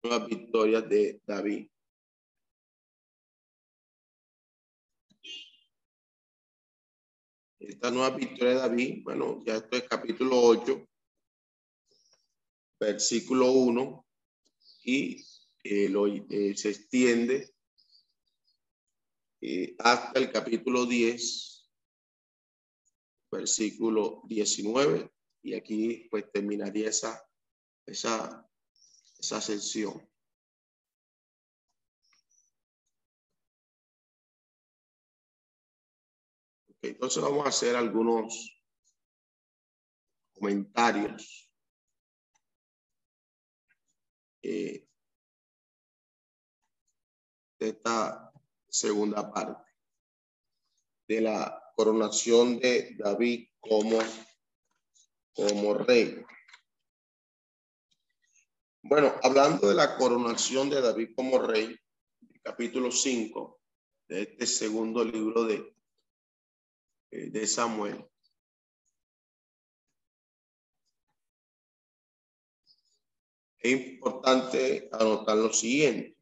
[0.03, 1.67] Nuevas victorias de David.
[7.59, 10.87] Esta nueva victoria de David, bueno, ya esto es capítulo 8
[12.81, 14.05] versículo 1
[14.83, 15.23] y
[15.63, 17.53] eh, lo, eh, se extiende
[19.41, 21.69] eh, hasta el capítulo 10,
[23.31, 25.11] versículo 19
[25.43, 27.27] y aquí pues terminaría esa,
[27.85, 28.47] esa,
[29.17, 30.07] esa sesión.
[36.83, 38.59] entonces vamos a hacer algunos
[40.33, 41.51] comentarios
[44.41, 44.87] eh,
[47.59, 48.30] de esta
[48.71, 49.69] segunda parte
[51.07, 53.99] de la coronación de David como,
[55.33, 56.23] como rey.
[58.81, 61.77] Bueno, hablando de la coronación de David como rey,
[62.41, 63.61] capítulo 5
[64.07, 65.75] de este segundo libro de,
[67.11, 68.05] eh, de Samuel,
[73.59, 76.20] es importante anotar lo siguiente.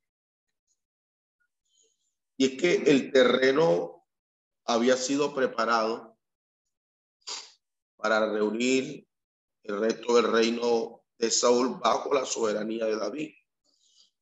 [2.40, 4.06] Y es que el terreno
[4.66, 6.18] había sido preparado
[7.98, 9.06] para reunir
[9.64, 13.34] el resto del reino de Saúl bajo la soberanía de David.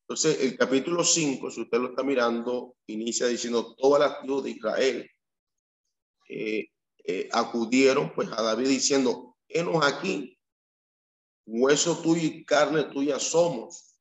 [0.00, 4.50] Entonces, el capítulo 5, si usted lo está mirando, inicia diciendo, todas las tribus de
[4.50, 5.10] Israel
[6.28, 6.66] eh,
[7.04, 10.36] eh, acudieron pues a David diciendo, enos aquí
[11.46, 13.96] hueso tuyo y carne tuya somos.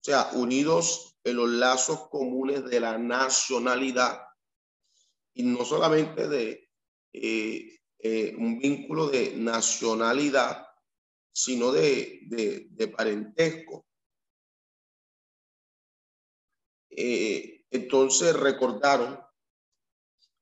[0.00, 4.22] O sea, unidos en los lazos comunes de la nacionalidad
[5.34, 6.70] y no solamente de
[7.12, 10.64] eh, eh, un vínculo de nacionalidad,
[11.32, 12.20] sino de,
[12.70, 13.84] de, parentesco.
[16.90, 19.20] eh, entonces recordaron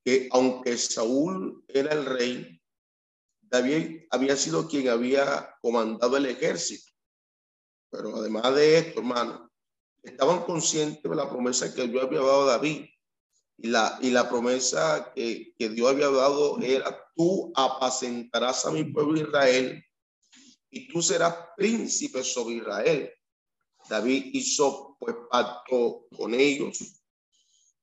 [0.04, 2.62] que aunque Saúl era el rey,
[3.40, 6.92] David había sido quien había comandado el ejército.
[7.90, 9.53] Pero además de esto, hermano,
[10.04, 12.86] estaban conscientes de la promesa que Dios había dado a David.
[13.56, 18.84] Y la, y la promesa que, que Dios había dado era, tú apacentarás a mi
[18.84, 19.82] pueblo Israel
[20.70, 23.12] y tú serás príncipe sobre Israel.
[23.88, 27.00] David hizo pues pacto con ellos.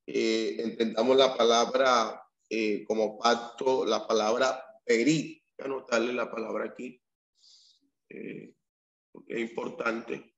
[0.05, 5.41] Eh, entendamos la palabra eh, como pacto, la palabra perit.
[5.57, 7.01] Voy a anotarle la palabra aquí,
[8.09, 8.53] eh,
[9.11, 10.35] porque es importante.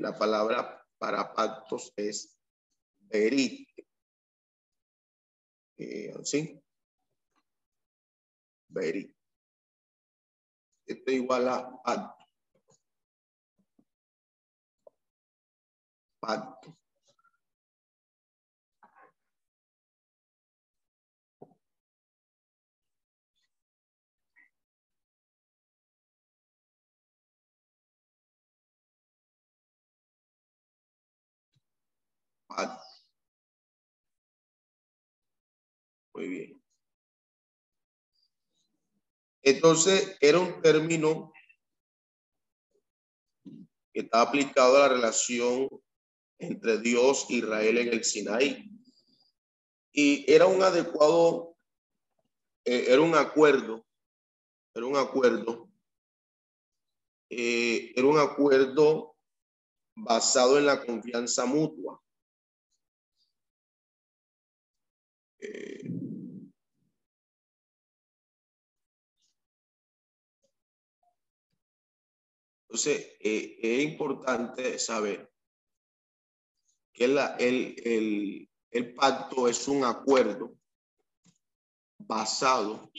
[0.00, 2.38] La palabra para pactos es
[3.08, 3.68] perit.
[6.24, 6.60] ¿Sí?
[8.68, 9.14] Berit.
[10.86, 12.24] Esto es igual a pacto.
[16.20, 16.78] Pacto.
[36.14, 36.62] Muy bien.
[39.42, 41.32] Entonces, era un término
[43.92, 45.68] que está aplicado a la relación
[46.38, 48.70] entre Dios e Israel en el Sinaí.
[49.92, 51.56] Y era un adecuado,
[52.64, 53.86] eh, era un acuerdo,
[54.74, 55.70] era un acuerdo,
[57.30, 59.16] eh, era un acuerdo
[59.94, 62.02] basado en la confianza mutua.
[72.76, 75.32] Entonces, eh, es importante saber
[76.92, 80.56] que la, el, el, el pacto es un acuerdo
[81.98, 82.90] basado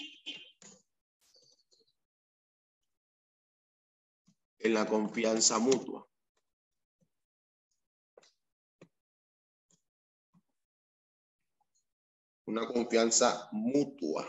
[4.59, 6.07] en la confianza mutua.
[12.47, 14.25] Una confianza mutua.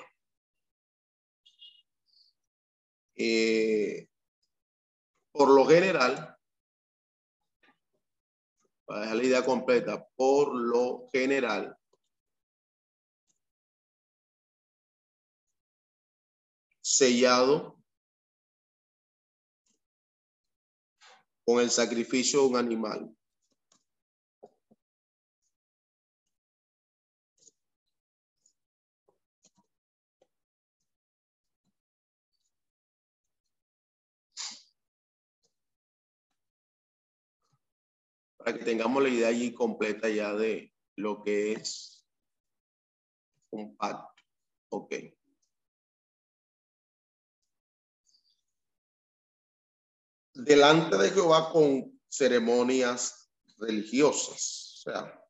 [3.14, 4.08] Eh,
[5.32, 6.36] por lo general,
[8.84, 11.76] para dejar la idea completa, por lo general,
[16.80, 17.78] sellado
[21.44, 23.17] con el sacrificio de un animal.
[38.52, 42.06] Que tengamos la idea allí completa ya de lo que es
[43.50, 44.22] un pacto.
[44.70, 44.94] Ok.
[50.34, 54.74] Delante de Jehová con ceremonias religiosas.
[54.76, 55.24] O sea,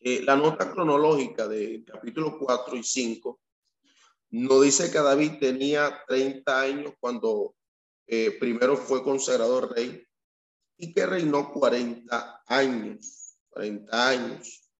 [0.00, 3.40] eh, la nota cronológica de capítulo 4 y 5
[4.30, 7.56] no dice que David tenía 30 años cuando
[8.06, 10.07] eh, primero fue consagrado rey
[10.78, 14.70] y que reinó 40 años, 40 años.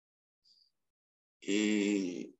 [1.40, 2.32] Eh,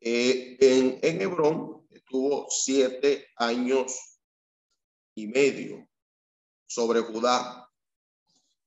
[0.00, 4.20] en, en Hebrón estuvo siete años
[5.14, 5.88] y medio
[6.66, 7.70] sobre Judá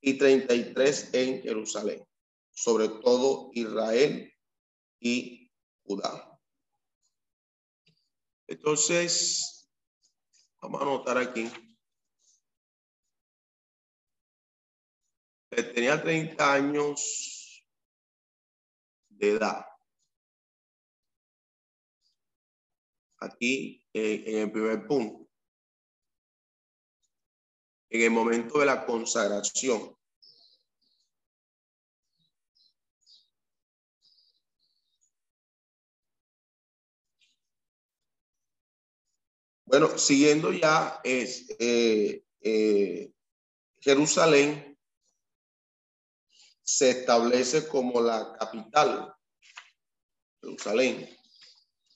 [0.02, 2.06] y 33 en Jerusalén,
[2.52, 4.34] sobre todo Israel
[5.00, 5.52] y
[5.84, 6.40] Judá.
[8.48, 9.57] Entonces,
[10.62, 11.52] Vamos a anotar aquí.
[15.50, 17.66] Tenía 30 años
[19.10, 19.66] de edad.
[23.20, 25.28] Aquí eh, en el primer punto.
[27.90, 29.97] En el momento de la consagración.
[39.68, 43.12] Bueno, siguiendo ya es eh, eh,
[43.82, 44.80] Jerusalén
[46.64, 49.14] se establece como la capital.
[50.42, 51.10] Jerusalén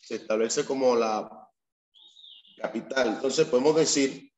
[0.02, 1.50] se establece como la
[2.58, 3.08] capital.
[3.08, 4.30] Entonces podemos decir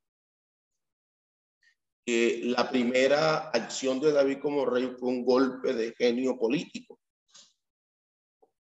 [2.06, 7.00] que la primera acción de David como rey fue un golpe de genio político.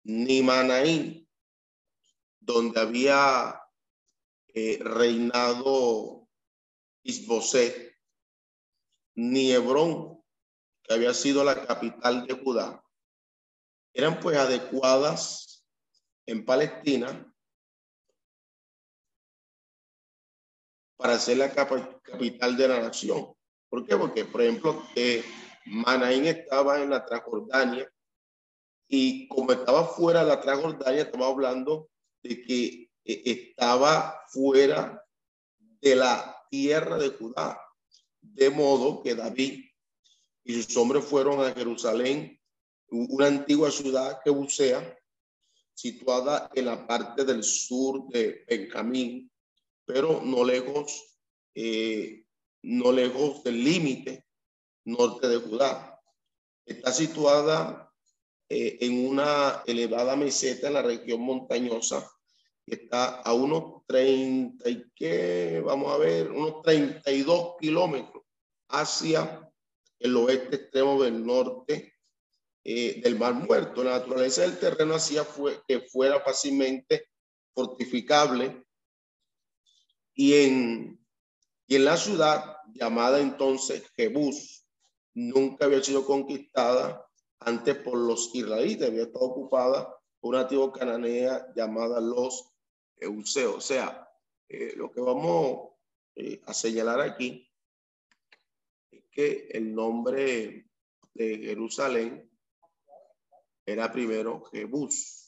[0.04, 1.28] Ni Manaín,
[2.38, 3.60] donde había
[4.54, 6.28] eh, reinado
[7.02, 7.96] Isboset,
[9.14, 10.22] ni Hebrón,
[10.82, 12.82] que había sido la capital de Judá,
[13.92, 15.64] eran pues adecuadas
[16.26, 17.26] en Palestina
[20.96, 23.34] para ser la capital de la nación.
[23.68, 23.96] ¿Por qué?
[23.96, 25.24] Porque, por ejemplo, eh,
[25.64, 27.90] Manaín estaba en la Transjordania
[28.88, 31.88] y como estaba fuera de la Transjordania, estaba hablando
[32.22, 32.89] de que
[33.24, 35.04] estaba fuera
[35.80, 37.60] de la tierra de Judá.
[38.20, 39.64] De modo que David
[40.44, 42.38] y sus hombres fueron a Jerusalén,
[42.88, 44.96] una antigua ciudad que bucea,
[45.74, 49.30] situada en la parte del sur de Benjamín,
[49.86, 51.18] pero no lejos,
[51.54, 52.24] eh,
[52.62, 54.26] no lejos del límite
[54.84, 55.98] norte de Judá.
[56.66, 57.90] Está situada
[58.48, 62.10] eh, en una elevada meseta en la región montañosa
[62.76, 68.24] está a unos 30 y qué, vamos a ver, unos 32 kilómetros
[68.68, 69.50] hacia
[69.98, 71.94] el oeste extremo del norte
[72.64, 73.82] eh, del Mar Muerto.
[73.82, 77.08] La naturaleza del terreno hacía fue, que fuera fácilmente
[77.54, 78.64] fortificable
[80.14, 81.06] y en,
[81.66, 84.66] y en la ciudad llamada entonces Jebús
[85.14, 87.06] nunca había sido conquistada
[87.40, 92.49] antes por los israelitas, había estado ocupada por una tribu cananea llamada los
[93.00, 93.56] Euseo.
[93.56, 94.08] O sea,
[94.48, 95.70] eh, lo que vamos
[96.14, 97.48] eh, a señalar aquí
[98.90, 100.66] es que el nombre
[101.14, 102.30] de Jerusalén
[103.64, 105.19] era primero Jebús.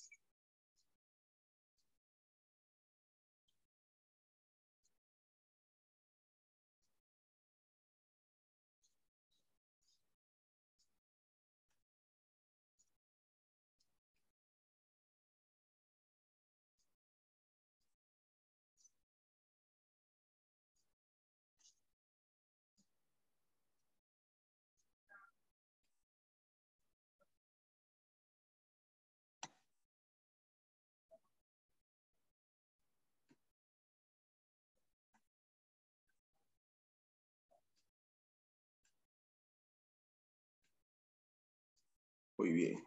[42.43, 42.85] Muy bien.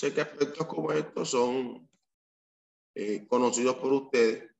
[0.00, 1.88] Sé que aspectos como estos son
[2.96, 4.50] eh, conocidos por ustedes.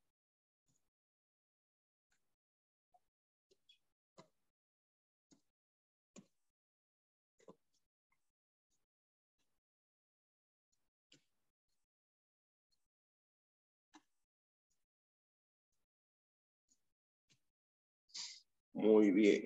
[18.75, 19.43] Muy bien.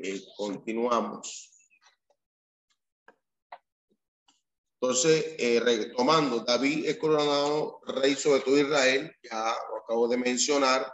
[0.00, 1.50] Eh, continuamos.
[4.80, 10.92] Entonces, eh, retomando, David es coronado rey sobre todo Israel, ya lo acabo de mencionar.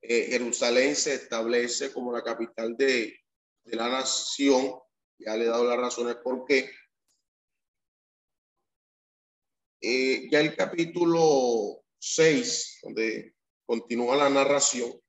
[0.00, 3.18] Eh, Jerusalén se establece como la capital de,
[3.64, 4.72] de la nación.
[5.18, 6.70] Ya le he dado las razones por qué.
[9.80, 13.34] ya el capítulo 6, donde
[13.66, 15.01] continúa la narración,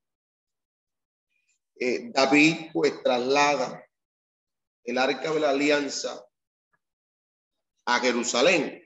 [1.75, 3.85] eh, David pues traslada
[4.83, 6.25] el arca de la alianza
[7.85, 8.79] a Jerusalén.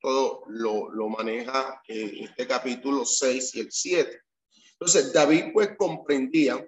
[0.00, 4.20] Todo lo, lo maneja eh, este capítulo 6 y el 7.
[4.72, 6.66] Entonces, David pues comprendía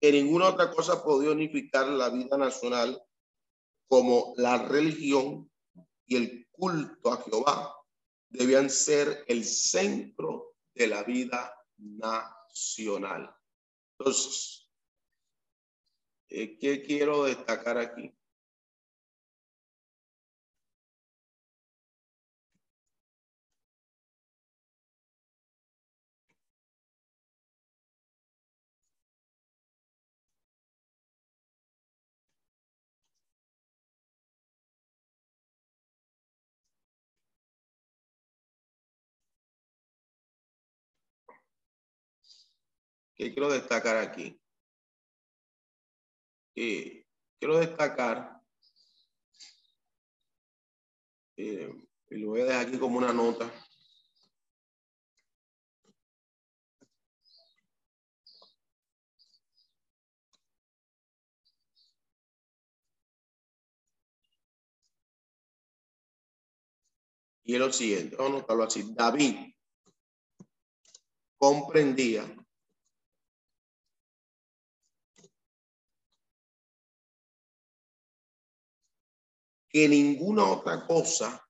[0.00, 3.02] que ninguna otra cosa podía unificar la vida nacional
[3.88, 5.50] como la religión
[6.06, 7.74] y el culto a Jehová
[8.28, 13.34] debían ser el centro de la vida nacional.
[13.98, 14.70] Entonces,
[16.28, 18.17] eh, ¿qué quiero destacar aquí?
[43.18, 44.40] ¿Qué quiero destacar aquí?
[46.54, 47.04] Eh,
[47.40, 48.40] quiero destacar,
[51.36, 51.68] eh,
[52.10, 53.52] y lo voy a dejar aquí como una nota.
[67.42, 68.94] Y es lo siguiente, vamos a anotarlo así.
[68.94, 69.54] David
[71.36, 72.24] comprendía
[79.78, 81.40] que ninguna otra cosa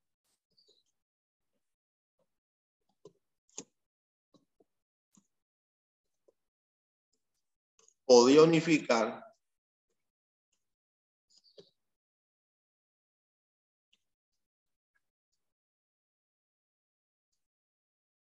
[8.04, 9.24] podía unificar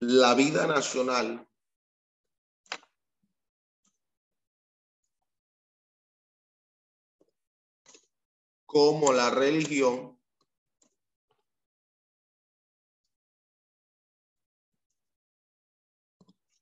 [0.01, 1.47] la vida nacional
[8.71, 10.17] como la religión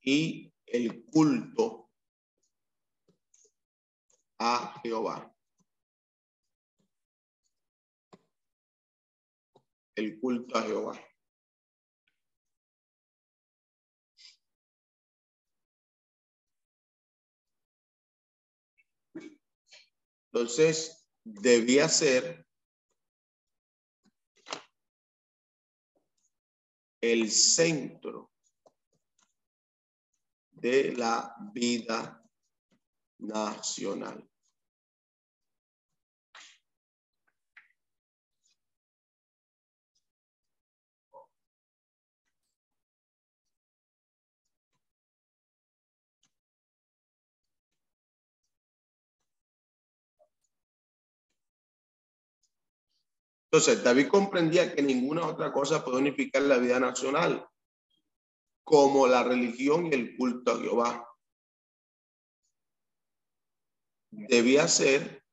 [0.01, 1.91] y el culto
[4.39, 5.31] a Jehová.
[9.95, 10.99] El culto a Jehová.
[20.31, 20.98] Entonces,
[21.33, 22.45] debía ser
[27.01, 28.31] el centro
[30.51, 32.21] de la vida
[33.19, 34.28] nacional.
[53.51, 57.47] Entonces, David comprendía que ninguna otra cosa puede unificar la vida nacional,
[58.63, 61.09] como la religión y el culto a Jehová.
[64.11, 65.25] Debía ser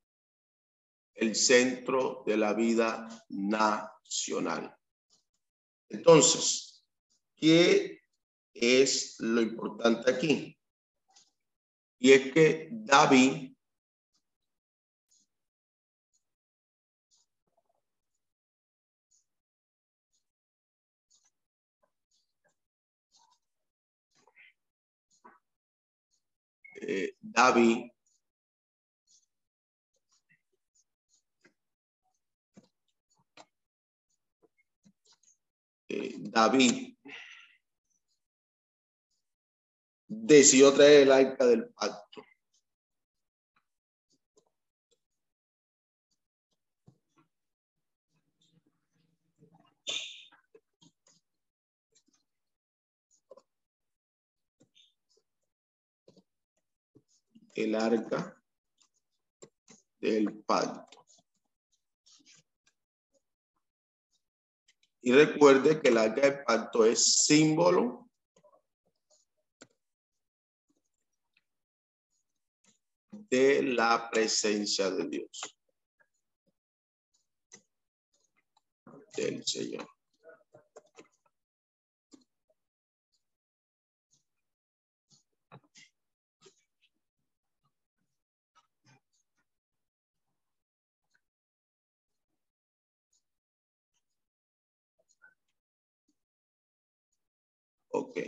[1.13, 4.75] el centro de la vida nacional.
[5.91, 6.87] Entonces,
[7.37, 8.01] ¿qué
[8.55, 10.59] es lo importante aquí?
[11.99, 13.46] Y es que David
[26.89, 27.91] eh, David
[35.89, 36.97] eh, David
[40.07, 42.26] decidió traer el arca del pacto.
[57.57, 58.41] El arca
[59.99, 61.07] del pacto.
[65.01, 68.11] Y recuerde que el arca del pacto es símbolo
[73.11, 75.57] de la presencia de Dios.
[79.17, 79.96] Del Señor.
[97.97, 98.19] Ok.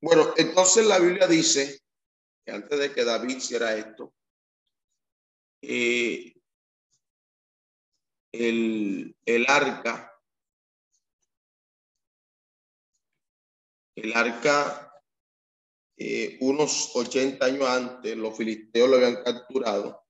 [0.00, 1.80] Bueno, entonces la Biblia dice
[2.46, 4.14] antes de que David hiciera esto,
[5.62, 6.34] eh,
[8.32, 10.12] el, el arca,
[13.96, 14.92] el arca,
[15.96, 20.06] eh, unos 80 años antes, los filisteos lo habían capturado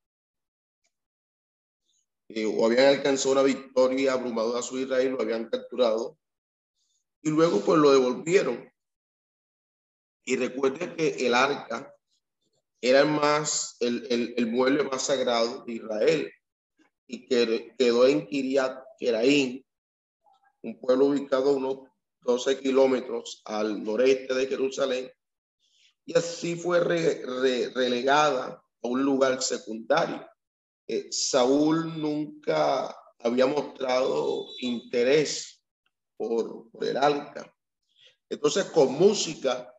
[2.28, 6.18] eh, o habían alcanzado una victoria abrumadora sobre Israel, lo habían capturado
[7.22, 8.72] y luego pues lo devolvieron.
[10.24, 11.95] Y recuerde que el arca
[12.88, 16.32] era más, el, el, el mueble más sagrado de Israel
[17.06, 19.64] y que quedó en Kiriat Keraín,
[20.62, 21.78] un pueblo ubicado a unos
[22.20, 25.10] 12 kilómetros al noreste de Jerusalén,
[26.04, 30.24] y así fue relegada a un lugar secundario.
[30.86, 35.60] Eh, Saúl nunca había mostrado interés
[36.16, 37.52] por, por el arca.
[38.28, 39.75] Entonces, con música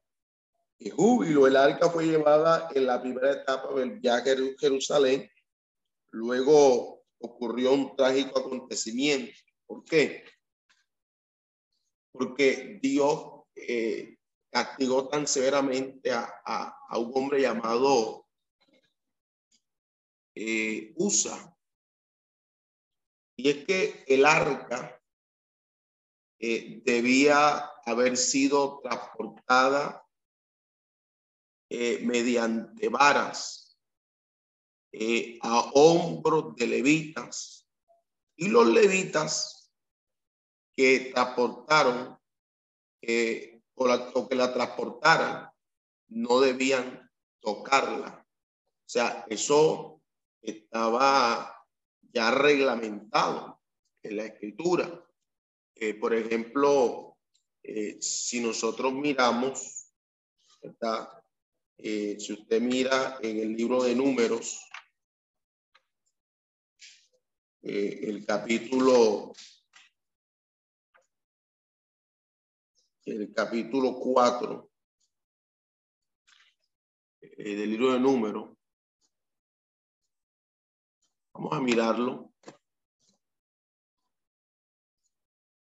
[0.80, 1.48] y júbilo.
[1.48, 5.30] El arca fue llevada en la primera etapa del viaje a Jerusalén.
[6.12, 9.34] Luego ocurrió un trágico acontecimiento.
[9.66, 10.24] ¿Por qué?
[12.12, 14.18] Porque Dios eh,
[14.50, 18.28] castigó tan severamente a, a, un hombre llamado
[20.36, 21.54] eh, Usa.
[23.36, 25.00] Y es que el arca
[26.40, 30.07] eh, debía haber sido transportada
[31.70, 33.78] eh, mediante varas
[34.92, 37.68] eh, a hombros de levitas.
[38.36, 39.72] Y los levitas
[40.76, 42.18] que transportaron
[43.76, 45.50] o, la, que la transportaran
[46.10, 47.10] no debían
[47.40, 48.26] tocarla.
[48.86, 50.02] O sea, eso
[50.42, 51.66] estaba
[52.14, 53.62] ya reglamentado
[54.02, 55.04] en la escritura.
[55.76, 57.18] Eh, por ejemplo,
[57.64, 59.92] eh, si nosotros miramos,
[61.78, 64.64] eh, si usted mira en el libro de números,
[67.62, 69.34] el capítulo,
[73.06, 74.70] el capítulo 4
[77.20, 78.58] del libro de números,
[81.38, 82.34] Vamos a mirarlo.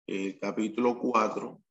[0.08, 1.62] El capítulo 4.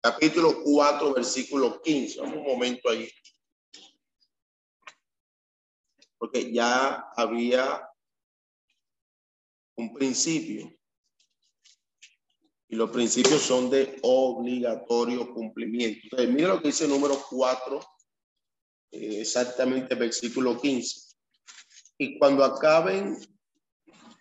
[0.00, 2.20] Capítulo 4, versículo 15.
[2.20, 3.10] un momento ahí.
[6.18, 7.86] Porque ya había
[9.76, 10.72] un principio.
[12.68, 16.00] Y los principios son de obligatorio cumplimiento.
[16.04, 17.80] Entonces, mira lo que dice el número 4,
[18.92, 21.16] eh, exactamente versículo 15.
[21.98, 23.18] Y cuando acaben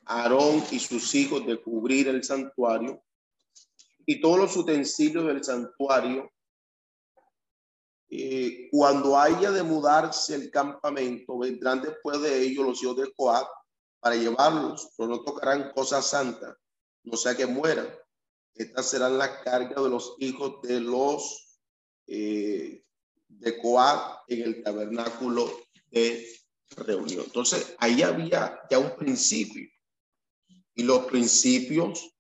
[0.06, 3.04] Aarón y sus hijos de cubrir el santuario,
[4.10, 6.32] y todos los utensilios del santuario.
[8.10, 13.48] Eh, cuando haya de mudarse el campamento, vendrán después de ellos los hijos de Coat
[14.00, 16.58] para llevarlos, pero no tocarán cosas santas,
[17.04, 17.88] no sea que mueran.
[18.56, 21.60] Estas serán las cargas de los hijos de los
[22.08, 22.84] eh,
[23.28, 25.52] de Coat en el tabernáculo
[25.92, 26.28] de
[26.78, 27.26] reunión.
[27.28, 29.70] Entonces, ahí había ya un principio.
[30.74, 32.12] Y los principios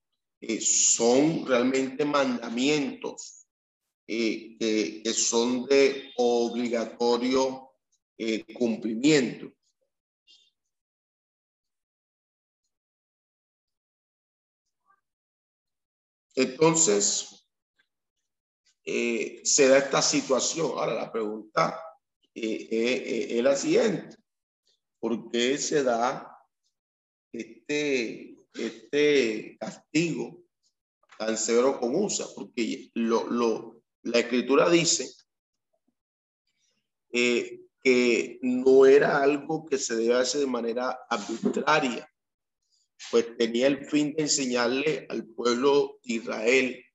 [0.41, 3.45] eh, son realmente mandamientos
[4.07, 7.71] eh, que, son de obligatorio
[8.17, 9.51] eh, cumplimiento.
[16.35, 17.45] Entonces,
[18.85, 20.67] se da esta situación.
[20.67, 21.83] Ahora la pregunta
[22.33, 24.15] es la siguiente.
[24.99, 26.39] ¿Por qué se da
[27.33, 30.43] este este castigo
[31.17, 35.09] tan severo con USA, porque lo, lo, la escritura dice
[37.11, 42.09] eh, que no era algo que se debe hacer de manera arbitraria,
[43.11, 46.85] pues tenía el fin de enseñarle al pueblo de Israel,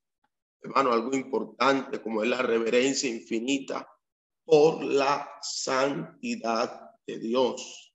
[0.62, 3.88] hermano, algo importante como es la reverencia infinita
[4.44, 7.94] por la santidad de Dios,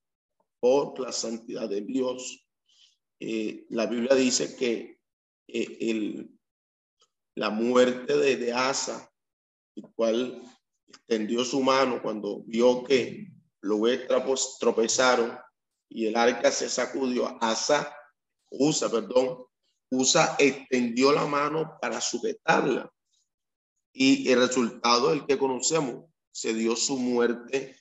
[0.60, 2.49] por la santidad de Dios.
[3.20, 5.00] Eh, la Biblia dice que
[5.48, 6.30] eh, el,
[7.36, 9.12] la muerte de, de, Asa,
[9.76, 10.42] el cual
[10.88, 13.28] extendió su mano cuando vio que
[13.62, 15.38] los huestros tropezaron
[15.90, 17.96] y el arca se sacudió, Asa,
[18.52, 19.46] Usa, perdón,
[19.92, 22.92] Usa extendió la mano para sujetarla.
[23.92, 27.76] Y el resultado del que conocemos, se dio su muerte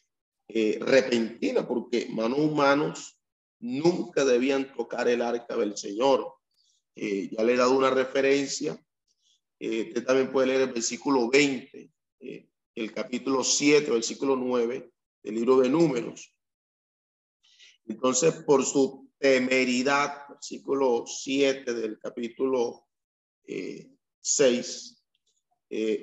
[0.49, 3.18] eh, repentina, porque manos humanos
[3.61, 6.35] nunca debían tocar el arca del Señor.
[6.95, 8.81] Eh, ya le he dado una referencia.
[9.59, 11.91] Eh, usted también puede leer el versículo 20,
[12.21, 14.93] eh, el capítulo 7, versículo 9
[15.23, 16.33] del libro de Números.
[17.87, 22.87] Entonces, por su temeridad, versículo 7 del capítulo
[24.21, 25.03] 6,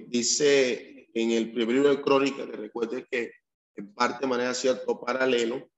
[0.07, 3.31] dice en el primer libro de Crónica, que recuerde que
[3.75, 5.69] en parte de manera cierto paralelo,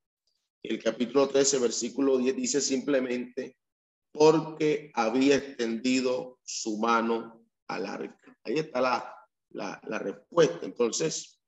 [0.63, 3.57] el capítulo 13, versículo 10 dice simplemente,
[4.11, 8.37] porque había extendido su mano al arca.
[8.43, 9.17] Ahí está la,
[9.51, 10.65] la, respuesta.
[10.65, 11.39] Entonces,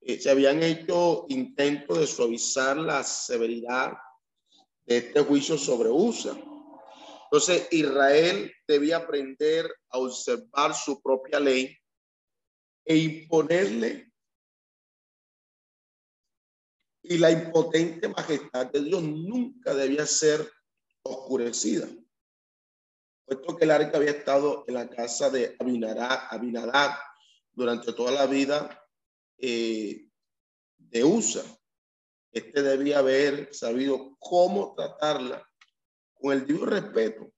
[0.00, 3.92] eh, se habían hecho intentos de suavizar la severidad
[4.86, 6.36] de este juicio sobre USA.
[7.24, 11.76] Entonces, Israel debía aprender a observar su propia ley
[12.84, 14.07] e imponerle
[17.08, 20.46] y la impotente majestad de Dios nunca debía ser
[21.02, 21.88] oscurecida,
[23.24, 26.98] puesto que el arca había estado en la casa de Abinadab,
[27.52, 28.86] durante toda la vida,
[29.38, 30.06] eh,
[30.76, 31.42] de USA.
[32.30, 35.44] Este debía haber sabido cómo tratarla
[36.14, 37.32] con el debido respeto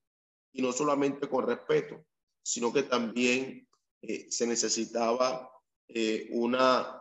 [0.53, 2.05] y no solamente con respeto,
[2.43, 3.67] sino que también
[4.03, 5.49] eh, se necesitaba
[5.89, 7.01] eh, una,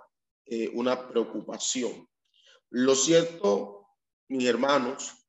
[0.74, 2.07] una preocupación.
[2.72, 3.88] Lo cierto,
[4.28, 5.20] mis hermanos,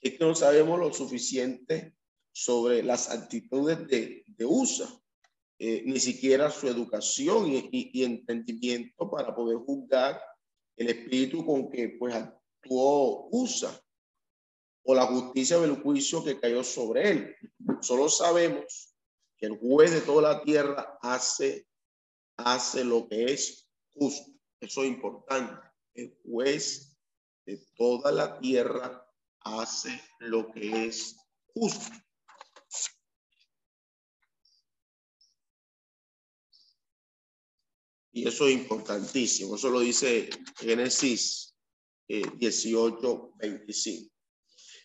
[0.00, 1.94] es que no sabemos lo suficiente
[2.32, 4.88] sobre las actitudes de, de USA,
[5.58, 10.20] ni siquiera su educación y, y, entendimiento para poder juzgar
[10.76, 13.80] el espíritu con que pues actuó USA
[14.84, 17.36] o la justicia del juicio que cayó sobre él.
[17.80, 18.92] Solo sabemos
[19.36, 21.68] que el juez de toda la tierra hace,
[22.36, 24.32] hace lo que es justo.
[24.58, 25.71] Eso es importante.
[25.94, 26.96] El juez
[27.44, 29.06] de toda la tierra
[29.40, 31.16] hace lo que es
[31.54, 31.92] justo.
[38.12, 39.56] Y eso es importantísimo.
[39.56, 40.28] Eso lo dice
[40.58, 41.54] Génesis
[42.06, 44.12] 18, eh, 25.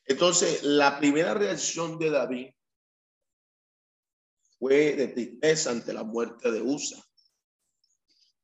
[0.05, 2.47] Entonces, la primera reacción de David
[4.57, 7.03] fue de tristeza ante la muerte de Usa.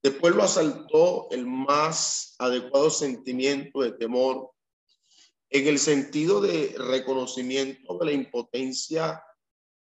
[0.04, 4.52] Después lo asaltó el más adecuado sentimiento de temor
[5.50, 9.24] en el sentido de reconocimiento de la impotencia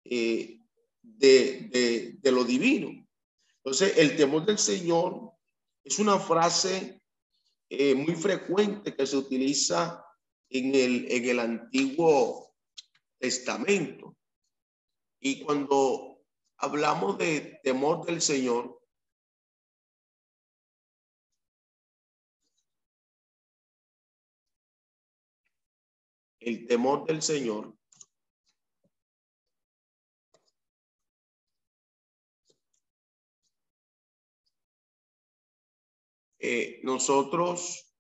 [0.05, 0.59] eh,
[1.01, 3.07] de, de, lo divino.
[3.57, 5.33] Entonces, el temor del Señor
[5.83, 7.03] es una frase
[7.71, 10.05] eh, muy frecuente que se utiliza
[10.51, 12.55] en el, en el Antiguo
[13.19, 14.17] Testamento.
[15.19, 16.21] Y cuando
[16.59, 18.80] hablamos de temor del Señor,
[26.41, 27.77] el temor del Señor
[36.39, 37.95] eh, nosotros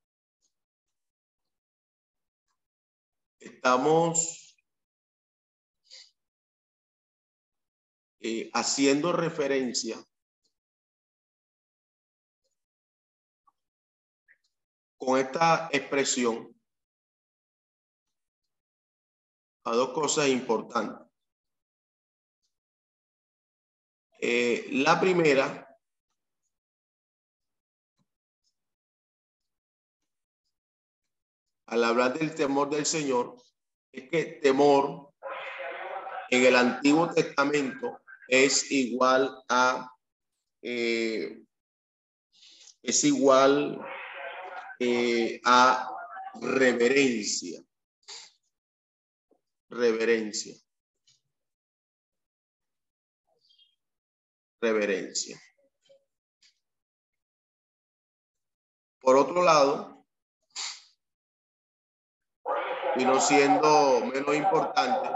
[3.38, 4.56] estamos
[8.20, 10.02] eh, haciendo referencia
[14.96, 16.59] con esta expresión
[19.76, 21.06] dos cosas importantes.
[24.20, 25.70] Eh, la primera
[31.70, 33.36] al hablar del temor del Señor,
[33.92, 35.14] es que temor
[36.28, 39.88] en el Antiguo Testamento es igual a
[40.62, 41.42] eh,
[42.82, 43.80] es igual
[44.80, 45.90] eh, a
[46.40, 47.62] reverencia.
[49.70, 50.54] Reverencia.
[54.60, 55.40] Reverencia.
[59.00, 60.06] Por otro lado,
[63.04, 65.08] no siendo menos importante,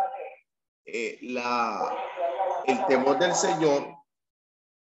[0.87, 1.97] eh, la,
[2.67, 3.95] el temor del Señor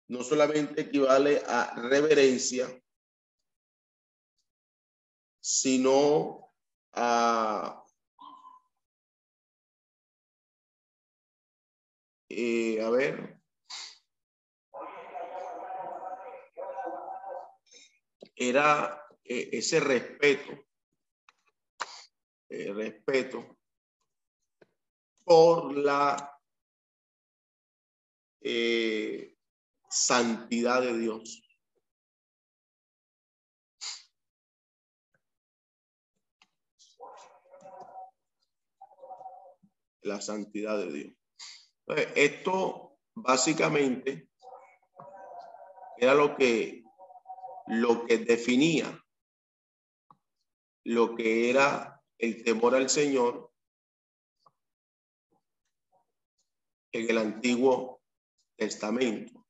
[0.08, 2.66] no solamente equivale a reverencia,
[5.40, 6.52] sino
[6.92, 7.85] a
[12.38, 13.40] eh, a ver
[18.34, 20.52] era eh, ese respeto
[22.50, 23.58] eh, respeto
[25.24, 26.38] por la
[28.40, 29.36] eh,
[29.88, 31.42] santidad de Dios.
[40.02, 41.25] La santidad de Dios.
[41.88, 44.28] Esto básicamente
[45.98, 46.82] era lo que,
[47.66, 49.02] lo que definía
[50.86, 53.52] lo que era el temor al Señor
[56.92, 58.00] en el Antiguo
[58.56, 59.44] Testamento.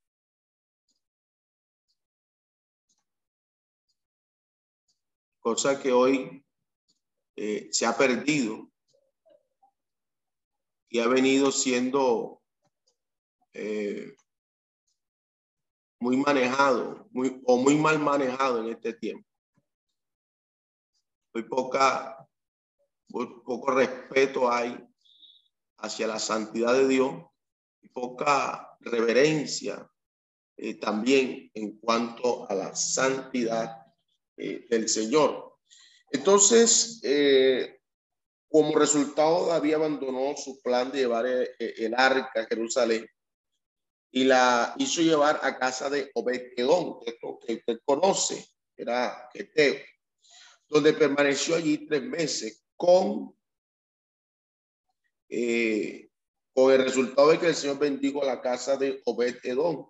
[5.40, 6.42] Cosa que hoy
[7.36, 8.72] eh, se ha perdido
[10.96, 12.40] y ha venido siendo
[13.52, 14.16] eh,
[16.00, 19.28] muy manejado muy, o muy mal manejado en este tiempo.
[21.34, 22.26] Muy poca
[23.12, 24.74] poco respeto hay
[25.80, 27.14] hacia la santidad de Dios
[27.82, 29.86] y poca reverencia
[30.56, 33.84] eh, también en cuanto a la santidad
[34.38, 35.58] eh, del Señor.
[36.10, 37.75] Entonces, eh,
[38.48, 43.06] como resultado, David abandonó su plan de llevar el, arca a Jerusalén
[44.10, 49.76] y la hizo llevar a casa de Obededón, que usted conoce, era Geteo,
[50.68, 53.36] donde permaneció allí tres meses con,
[55.28, 56.08] eh,
[56.54, 59.88] con el resultado de que el Señor bendijo la casa de Obed Edom.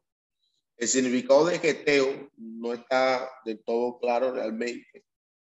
[0.77, 5.06] El significado de Geteo no está del todo claro realmente.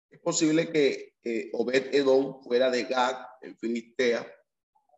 [0.09, 4.25] Es posible que eh, Obed Edom fuera de Gad, en Filistea,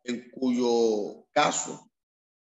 [0.04, 1.92] en cuyo caso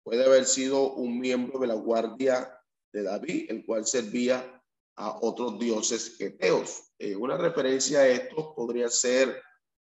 [0.03, 2.53] puede haber sido un miembro de la guardia
[2.93, 4.63] de David, el cual servía
[4.97, 6.93] a otros dioses geteos.
[6.99, 9.43] Eh, una referencia a esto podría ser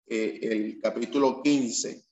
[0.07, 2.05] eh, el capítulo 15,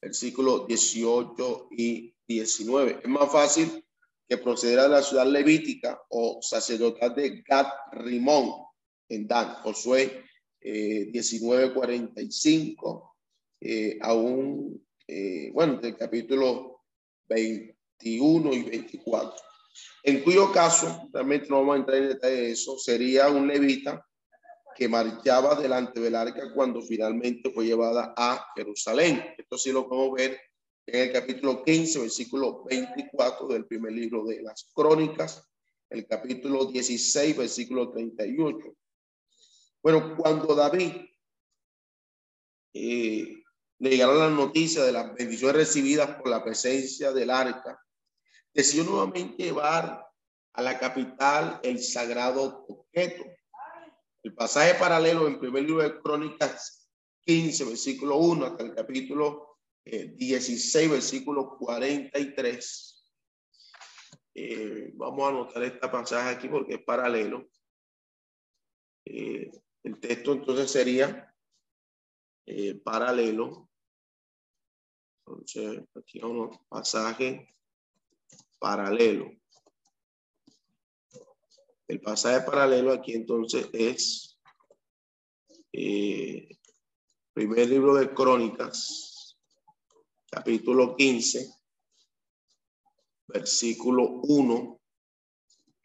[0.00, 3.00] versículos 18 y 19.
[3.02, 3.84] Es más fácil
[4.26, 8.67] que procediera de la ciudad levítica o sacerdotal de Gad Rimón
[9.08, 10.24] en Dan, Josué
[10.60, 13.14] eh, 19:45,
[13.60, 16.82] eh, aún, eh, bueno, del capítulo
[17.28, 19.48] 21 y 24
[20.02, 24.04] en cuyo caso, realmente no vamos a entrar en detalle de eso, sería un levita
[24.76, 29.22] que marchaba delante del arca cuando finalmente fue llevada a Jerusalén.
[29.36, 30.38] Esto sí lo podemos ver
[30.86, 35.44] en el capítulo 15, versículo 24 del primer libro de las crónicas,
[35.90, 38.56] el capítulo 16, versículo 38.
[39.90, 40.92] Bueno, cuando David
[42.74, 43.42] eh,
[43.78, 47.82] le llegaron las noticias de las bendiciones recibidas por la presencia del arca,
[48.52, 50.06] decidió nuevamente llevar
[50.52, 53.24] a la capital el sagrado objeto.
[54.22, 56.86] El pasaje paralelo en primer libro de Crónicas
[57.20, 63.10] 15, versículo 1 hasta el capítulo 16, eh, versículo 43.
[64.34, 67.48] Eh, vamos a anotar este pasaje aquí porque es paralelo.
[69.06, 69.50] Eh,
[69.82, 71.34] el texto entonces sería
[72.82, 73.68] paralelo.
[75.26, 77.54] Entonces, aquí unos pasaje
[78.58, 79.30] paralelo.
[81.86, 84.38] El pasaje paralelo aquí entonces es
[85.72, 86.48] eh,
[87.32, 89.38] primer libro de Crónicas,
[90.30, 91.50] capítulo 15,
[93.28, 94.80] versículo 1,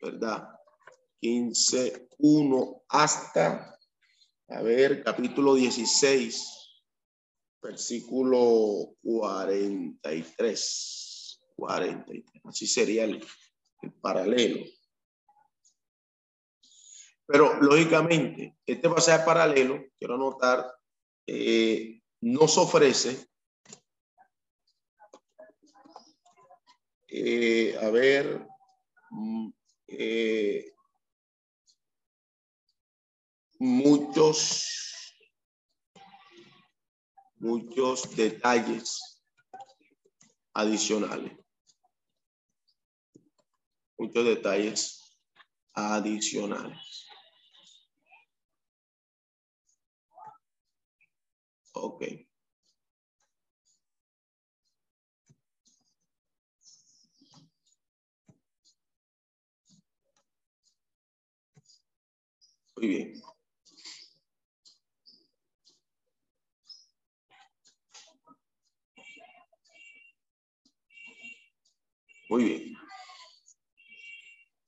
[0.02, 0.50] ¿verdad?
[1.22, 3.73] 15, 1 hasta,
[4.50, 6.84] a ver, capítulo 16,
[7.62, 11.40] versículo 43.
[11.56, 12.44] 43.
[12.44, 13.26] Así sería el,
[14.02, 14.66] paralelo.
[17.26, 20.74] Pero lógicamente, este pasaje paralelo, quiero anotar,
[21.26, 23.30] eh, nos ofrece,
[27.08, 28.46] eh, a ver,
[29.10, 29.50] mm,
[29.88, 30.73] eh,
[33.64, 35.16] muchos,
[37.40, 39.22] muchos detalles
[40.54, 41.44] adicionales
[43.98, 45.18] muchos detalles
[45.74, 47.08] adicionales.
[51.74, 52.04] Ok.
[62.76, 63.33] Muy bien.
[72.34, 72.76] Muy bien.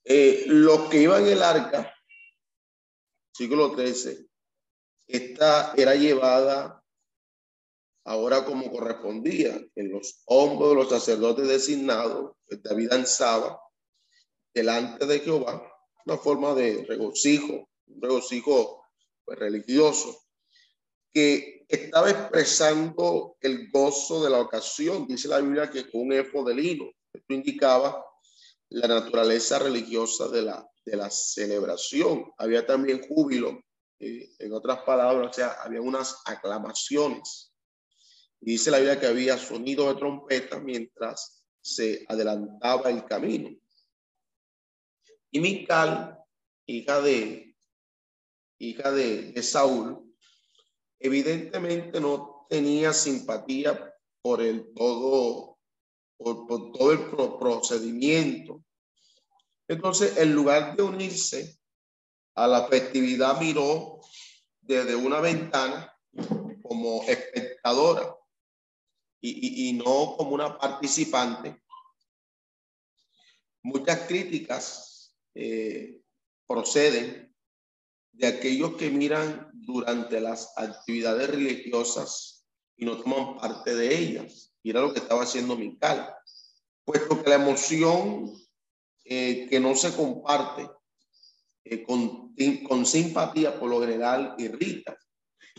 [0.04, 1.96] Eh, los que iban en el arca,
[3.34, 4.30] siglo XIII,
[5.08, 6.86] esta era llevada
[8.04, 13.60] ahora como correspondía en los hombros de los sacerdotes designados, pues David danzaba
[14.54, 15.68] delante de Jehová,
[16.06, 18.86] una forma de regocijo, un regocijo
[19.24, 20.16] pues, religioso,
[21.12, 25.08] que estaba expresando el gozo de la ocasión.
[25.08, 28.06] Dice la Biblia que con un efo de lino, esto indicaba
[28.70, 32.32] la naturaleza religiosa de la, de la celebración.
[32.38, 33.62] Había también júbilo,
[34.00, 37.54] eh, en otras palabras, o sea, había unas aclamaciones.
[38.40, 43.50] dice la Biblia que había sonido de trompeta mientras se adelantaba el camino.
[45.32, 46.20] Y Mical,
[46.66, 47.56] hija de,
[48.60, 50.16] hija de, de Saúl,
[51.00, 55.55] evidentemente no tenía simpatía por el todo
[56.18, 57.10] por, todo el
[57.40, 58.64] procedimiento.
[59.68, 61.58] Entonces, en lugar de unirse
[62.36, 64.02] a la festividad, miró
[64.62, 65.92] desde una ventana
[66.62, 68.16] como espectadora
[69.22, 71.60] y, no como una participante.
[73.64, 76.02] Muchas críticas eh,
[76.48, 77.36] proceden
[78.12, 82.46] de aquellos que miran durante las actividades religiosas
[82.78, 84.55] y no toman parte de ellas.
[84.66, 86.12] Y era lo que estaba haciendo Mical.
[86.84, 88.34] Puesto que la emoción
[89.04, 90.68] eh, que no se comparte
[91.64, 92.34] eh, con,
[92.68, 94.98] con simpatía por lo general irrita.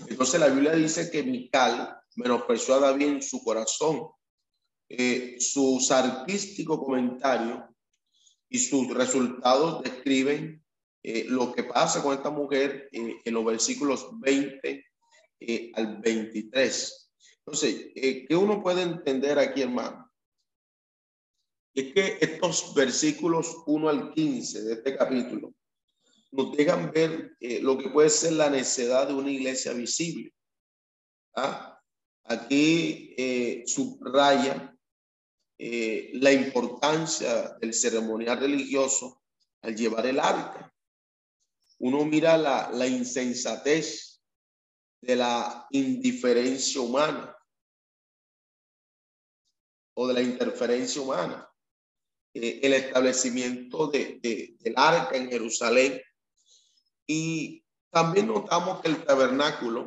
[0.08, 4.08] Entonces la Biblia dice que Mical menospreció a David en su corazón.
[4.88, 7.72] Eh, su sarcístico comentario
[8.48, 10.64] y sus resultados describen
[11.04, 14.84] eh, lo que pasa con esta mujer eh, en los versículos 20
[15.74, 17.05] al 23.
[17.46, 20.10] Entonces, ¿qué uno puede entender aquí, hermano?
[21.72, 25.54] Es que estos versículos 1 al 15 de este capítulo
[26.32, 30.34] nos dejan ver lo que puede ser la necedad de una iglesia visible.
[31.36, 31.80] ¿Ah?
[32.24, 34.76] Aquí eh, subraya
[35.56, 39.22] eh, la importancia del ceremonial religioso
[39.62, 40.74] al llevar el arca.
[41.78, 44.20] Uno mira la insensatez
[45.00, 47.35] de la indiferencia humana
[49.98, 51.48] o de la interferencia humana.
[52.34, 56.00] Eh, el establecimiento de, de, del arca en Jerusalén.
[57.06, 59.86] Y también notamos que el tabernáculo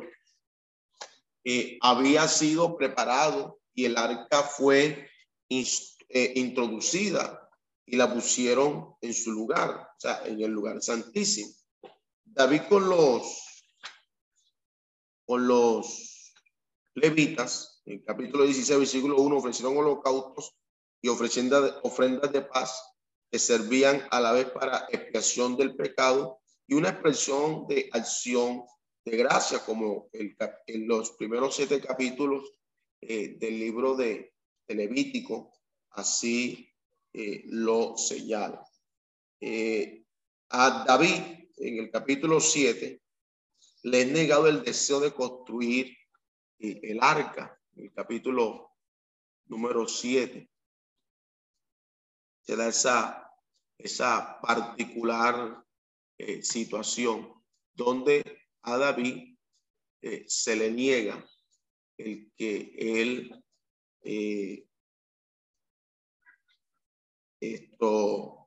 [1.44, 5.08] eh, había sido preparado y el arca fue
[5.48, 7.48] eh, introducida
[7.86, 11.52] y la pusieron en su lugar, o sea, en el lugar santísimo.
[12.24, 13.64] David con los,
[15.24, 16.32] con los
[16.94, 20.54] levitas, en el capítulo 16, versículo 1, ofrecieron holocaustos
[21.02, 22.94] y ofrendas ofrendas de paz
[23.30, 28.62] que servían a la vez para expiación del pecado y una expresión de acción
[29.04, 30.36] de gracia, como el,
[30.66, 32.54] en los primeros siete capítulos
[33.00, 34.34] eh, del libro de,
[34.68, 35.52] Levítico,
[35.90, 36.72] así
[37.12, 38.64] eh, lo señala.
[39.40, 40.04] Eh,
[40.50, 43.02] a David, en el capítulo 7,
[43.82, 45.96] le he negado el deseo de construir
[46.60, 48.76] el arca, el capítulo
[49.46, 50.50] número 7.
[52.42, 53.30] Se da esa,
[53.78, 55.64] esa particular
[56.42, 57.42] situación
[57.72, 58.22] donde
[58.62, 59.36] a David
[60.02, 61.26] eh, se le niega
[61.96, 63.44] el que él
[64.02, 64.66] eh,
[67.40, 68.39] esto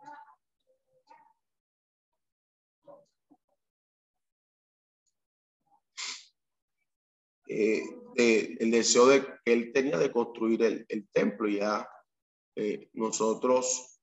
[7.56, 11.90] eh, el deseo de, que él tenía de construir el, templo ya
[12.94, 13.94] nosotros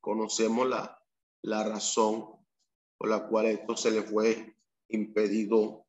[0.00, 2.38] conocemos la, razón
[2.96, 4.56] por la cual esto se le fue
[4.88, 5.86] impedido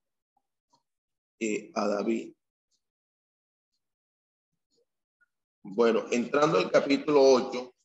[1.39, 2.33] eh, a David.
[5.63, 7.75] Bueno, entrando al capítulo 8,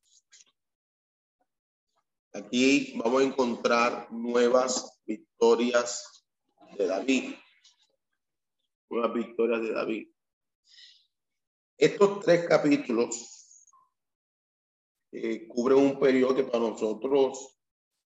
[2.35, 6.27] aquí vamos a encontrar nuevas victorias
[6.77, 7.35] de David.
[8.95, 10.09] Nuevas victorias de David.
[11.77, 13.69] Estos tres capítulos
[15.11, 17.59] eh, cubren un periodo que para nosotros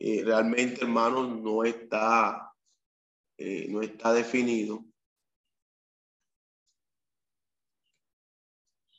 [0.01, 2.53] eh, realmente, hermanos, no está
[3.39, 4.85] eh, no está definido.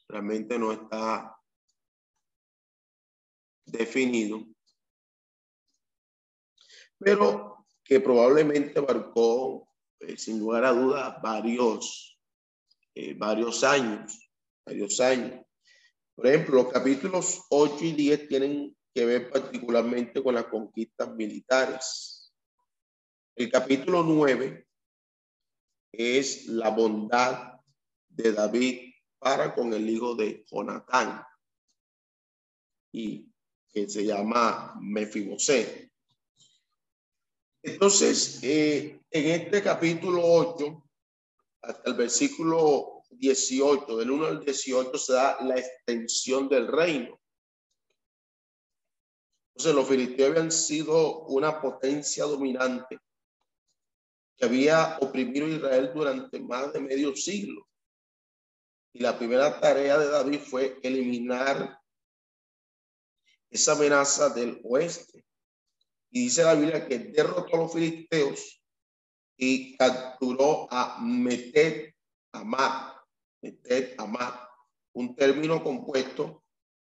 [0.08, 1.38] Realmente no está
[3.66, 4.46] definido.
[7.00, 9.65] Pero que probablemente abarcó,
[10.08, 12.20] eh, sin lugar a dudas, varios,
[12.94, 14.30] eh, varios años,
[14.66, 15.46] varios años.
[16.16, 22.34] Por ejemplo, los capítulos 8 y 10 tienen que ver particularmente con las conquistas militares.
[23.36, 24.66] El capítulo 9
[25.92, 27.60] es la bondad
[28.08, 31.24] de David para con el hijo de Jonatán
[32.94, 33.30] y
[33.68, 35.85] que se llama Mefiboset.
[37.66, 40.88] Entonces, eh, en este capítulo 8,
[41.64, 47.20] hasta el versículo 18, del 1 al 18, se da la extensión del reino.
[49.50, 53.00] Entonces, los filisteos habían sido una potencia dominante
[54.38, 57.68] que había oprimido a Israel durante más de medio siglo.
[58.94, 61.82] Y la primera tarea de David fue eliminar
[63.50, 65.26] esa amenaza del oeste.
[66.16, 68.64] Y dice la Biblia que derrotó a los filisteos
[69.36, 71.94] y capturó a Metet
[72.32, 72.96] Amat.
[73.42, 74.48] Metet Amat,
[74.94, 76.42] un término compuesto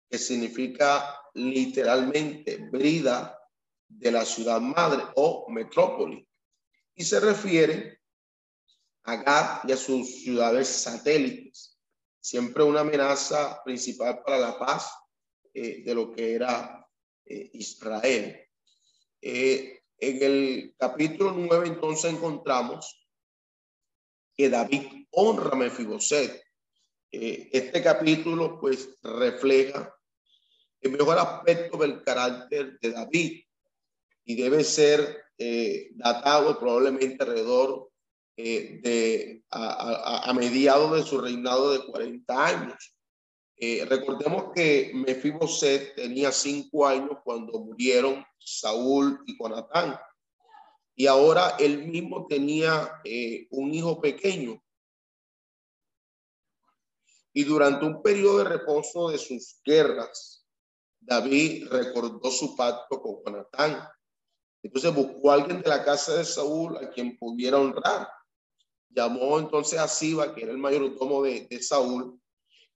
[0.09, 3.39] que significa literalmente brida
[3.87, 6.27] de la ciudad madre o metrópoli
[6.95, 8.01] y se refiere
[9.03, 11.79] a Gad y a sus ciudades satélites,
[12.19, 14.91] siempre una amenaza principal para la paz
[15.53, 16.89] eh, de lo que era
[17.27, 18.48] eh, Israel.
[19.21, 23.09] Eh, en el capítulo 9 entonces encontramos
[24.37, 26.43] que David honra a Mefiboset.
[27.11, 29.93] este capítulo pues refleja
[30.81, 33.43] el mejor aspecto del carácter de David
[34.25, 37.91] y debe ser eh, datado probablemente alrededor
[38.37, 42.98] eh, de a, mediados de su reinado de 40 años.
[43.61, 49.99] Eh, recordemos que Mefiboset tenía cinco años cuando murieron Saúl y Jonatán.
[50.95, 53.01] Y ahora él mismo tenía
[53.51, 54.61] un hijo pequeño.
[57.33, 60.45] Y durante un periodo de reposo de sus guerras,
[60.99, 63.89] David recordó su pacto con Jonatán
[64.63, 68.09] entonces buscó a alguien de la casa de Saúl a quien pudiera honrar.
[68.91, 72.21] Llamó entonces a Siba, que era el mayordomo de, de Saúl,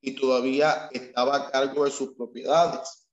[0.03, 3.09] y todavía estaba a cargo de sus propiedades.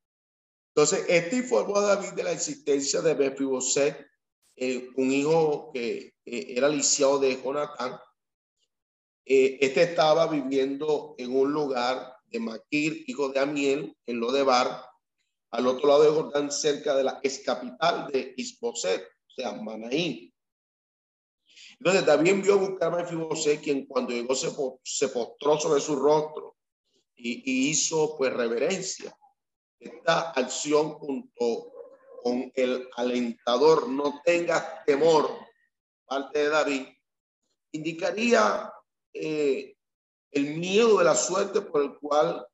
[0.74, 4.08] Entonces, este informó a David de la existencia de Mefiboset,
[4.56, 7.98] eh, un hijo que era lisiado de Jonatán.
[9.24, 14.84] Eh, este estaba viviendo en un lugar de Maquir, hijo de Amiel, en Lodebar,
[15.52, 20.34] al otro lado de Jordán, cerca de la ex capital de Isboset, o sea, Manaí.
[21.78, 24.50] Entonces David envió a buscar a Mefiboset, quien cuando llegó se,
[24.84, 26.59] se postró sobre su rostro
[27.20, 29.16] y, hizo pues reverencia.
[29.80, 31.72] Esta acción junto
[32.22, 35.30] con el alentador, no tenga temor,
[36.06, 36.88] parte de David,
[37.72, 38.74] indicaría
[39.14, 39.76] eh,
[40.32, 42.46] el miedo de la suerte por el cual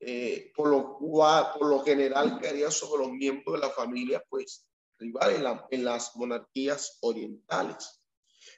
[0.00, 4.64] eh, por, lo cual, por lo general caería sobre los miembros de la familia, pues
[4.98, 8.00] rival en, en las monarquías orientales.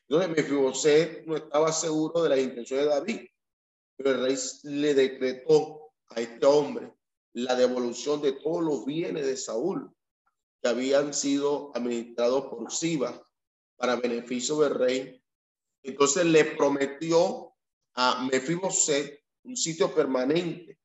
[0.03, 3.21] Entonces Mefiboset no estaba seguro de las intenciones de David,
[4.05, 6.93] el rey le decretó a este hombre
[7.33, 9.91] la devolución de todos los bienes de Saúl
[10.63, 13.23] que habían sido administrados por Siba
[13.77, 15.23] para beneficio del rey.
[15.83, 17.55] Entonces le prometió
[17.95, 20.79] a Mefiboset un sitio permanente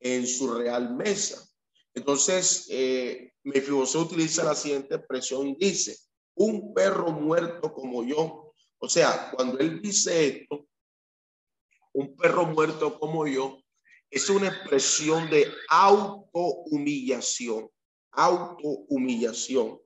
[0.00, 1.46] en su real mesa.
[1.94, 5.96] Entonces, eh, Mefiboset utiliza la siguiente expresión y dice,
[6.34, 8.54] un perro muerto como yo.
[8.78, 10.67] O sea, cuando él dice esto,
[11.98, 13.60] un perro muerto como yo,
[14.10, 17.68] es una expresión de auto-humillación,
[18.12, 19.80] auto-humillación.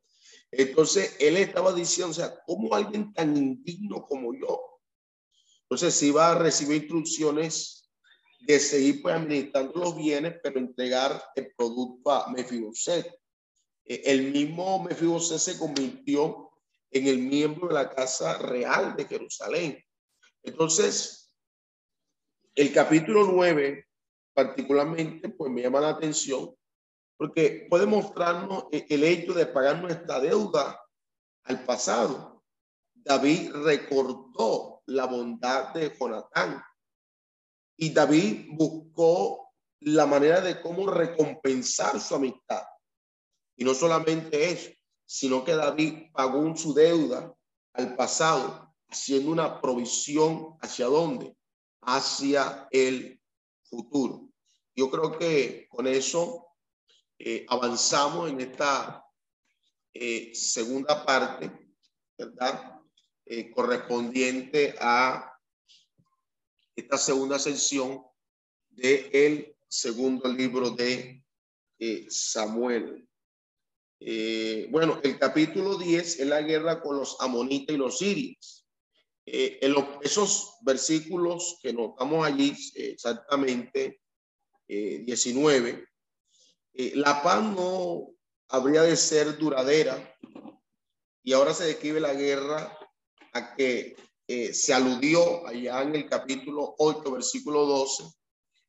[0.51, 4.61] Entonces, él estaba diciendo, o sea, ¿cómo alguien tan indigno como yo?
[5.63, 7.91] Entonces, si va a recibir instrucciones
[8.41, 13.07] de seguir pues administrando los bienes, pero entregar el producto a Mefiboset.
[13.85, 16.51] Eh, el mismo Mefiboset se convirtió
[16.91, 19.83] en el miembro de la Casa Real de Jerusalén.
[20.43, 21.22] Entonces,
[22.55, 23.87] el capítulo 9
[24.35, 26.55] particularmente, pues me llama la atención
[27.23, 30.85] porque puede mostrarnos e-, el hecho de pagar nuestra deuda
[31.45, 32.43] al pasado.
[32.95, 36.61] David recordó la bondad de Jonatán
[37.77, 42.65] y David buscó la manera de cómo recompensar su amistad.
[43.57, 44.71] Y no solamente eso,
[45.07, 47.33] sino que David pagó su deuda
[47.75, 51.37] al pasado, haciendo una provisión hacia dónde?
[51.83, 53.21] Hacia el
[53.65, 54.29] futuro.
[54.75, 56.47] Yo creo que con eso
[57.19, 59.05] eh, avanzamos en esta
[59.93, 61.53] eh, segunda parte,
[62.19, 62.81] ¿verdad?
[63.25, 65.33] Eh, correspondiente a
[66.75, 68.03] esta segunda sección
[68.71, 71.23] del el segundo libro de
[72.09, 73.09] Samuel.
[74.71, 78.62] Bueno, el capítulo 10 es la guerra con los amonitas y los sirios.
[79.25, 84.01] Eh, en esos versículos que notamos allí, exactamente
[84.69, 85.87] 19,
[86.95, 88.09] la paz no
[88.49, 90.17] habría de ser duradera
[91.23, 92.79] y ahora se describe la guerra
[93.33, 93.97] a que
[94.27, 98.05] eh, se aludió allá en el capítulo 8, versículo 12,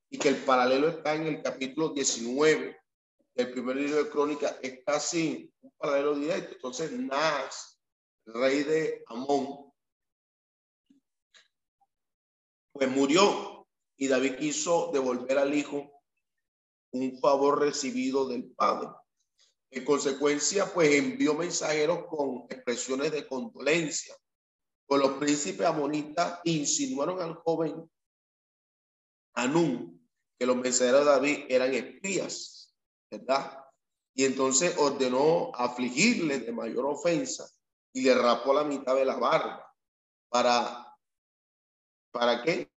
[0.10, 2.78] y que el paralelo está en el capítulo 19
[3.36, 6.54] del primer libro de Crónica, es casi un paralelo directo.
[6.56, 7.80] Entonces, Nas,
[8.26, 9.73] rey de Amón,
[12.74, 13.68] pues murió
[13.98, 16.04] y David quiso devolver al hijo
[16.91, 18.90] un favor recibido del padre.
[19.72, 24.16] En consecuencia, pues envió mensajeros con expresiones de condolencia
[24.86, 27.90] pues los príncipes amonitas insinuaron al joven
[29.36, 32.76] Anún que los mensajeros de David eran espías,
[33.10, 33.60] ¿verdad?
[34.14, 37.48] Y entonces ordenó afligirle de mayor ofensa
[37.91, 39.66] y le rapó la mitad de la barba.
[40.30, 40.83] ¿Para,
[42.14, 42.72] para qué?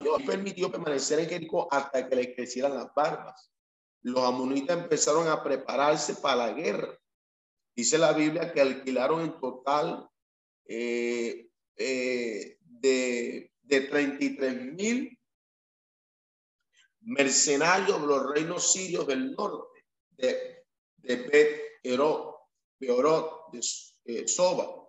[0.00, 3.50] Dios permitió permanecer en Jericó hasta que le crecieran las barbas.
[4.02, 6.98] Los amonitas empezaron a prepararse para la guerra
[7.76, 10.08] Dice la Biblia que alquilaron en total
[10.64, 15.18] eh, eh, de, de 33 mil
[17.00, 19.84] mercenarios de los reinos sirios del norte.
[20.10, 20.64] de,
[20.98, 21.62] de Bet
[24.04, 24.82] eh, Soba.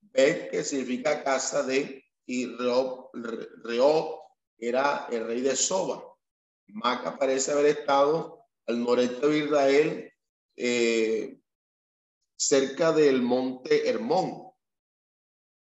[0.00, 2.46] Bet que significa casa de, y
[4.58, 6.04] era el rey de Soba.
[6.68, 10.12] Maca parece haber estado al noreste de Israel,
[10.56, 11.40] eh,
[12.36, 14.50] cerca del monte Hermón.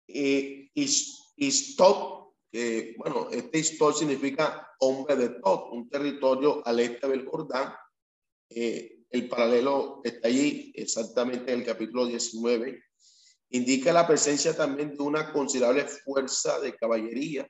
[0.07, 0.71] Y,
[2.51, 7.73] que, bueno, este Istot significa hombre de Tot, un territorio al este del Jordán.
[8.49, 12.83] Eh, el paralelo está allí exactamente en el capítulo 19.
[13.49, 17.49] Indica la presencia también de una considerable fuerza de caballería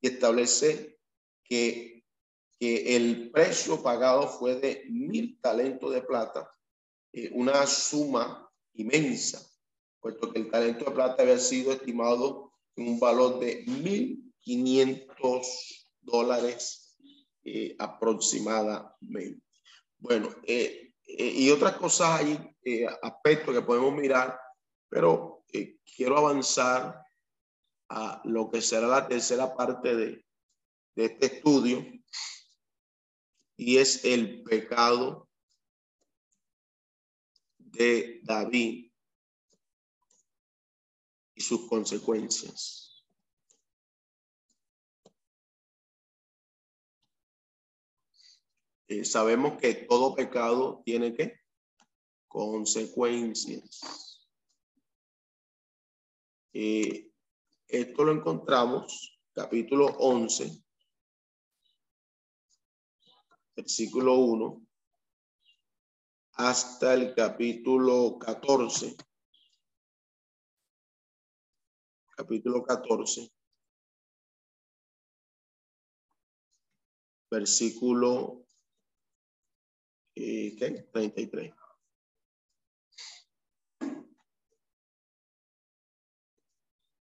[0.00, 0.98] y establece
[1.44, 2.04] que,
[2.58, 6.50] que el precio pagado fue de mil talentos de plata,
[7.12, 9.40] eh, una suma inmensa,
[10.00, 15.88] puesto que el talento de plata había sido estimado en un valor de mil quinientos
[16.00, 16.96] dólares
[17.44, 19.42] eh, aproximadamente.
[19.98, 22.38] Bueno, eh, y otras cosas hay,
[23.02, 24.38] aspectos que podemos mirar,
[24.90, 25.27] pero
[25.96, 27.04] quiero avanzar
[27.88, 30.24] a lo que será la tercera parte de,
[30.94, 31.84] este estudio
[33.56, 35.28] y es el pecado
[37.56, 38.90] de David
[41.34, 43.04] y sus consecuencias.
[48.88, 51.40] Eh, sabemos que todo pecado tiene que
[52.26, 54.07] consecuencias.
[56.60, 57.12] Eh,
[57.68, 60.60] esto lo encontramos, capítulo 11,
[63.54, 64.66] versículo 1,
[66.32, 68.96] hasta el capítulo 14.
[72.16, 73.30] Capítulo 14.
[77.30, 78.44] Versículo
[80.16, 80.88] eh, ¿qué?
[80.92, 81.57] 33.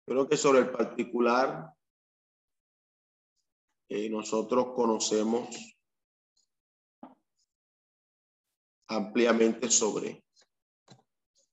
[0.06, 1.73] Creo que sobre el particular,
[3.90, 5.49] eh, nosotros conocemos
[8.88, 10.23] ampliamente sobre,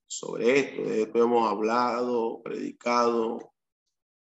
[0.05, 0.83] sobre esto.
[0.83, 3.53] De esto hemos hablado, predicado,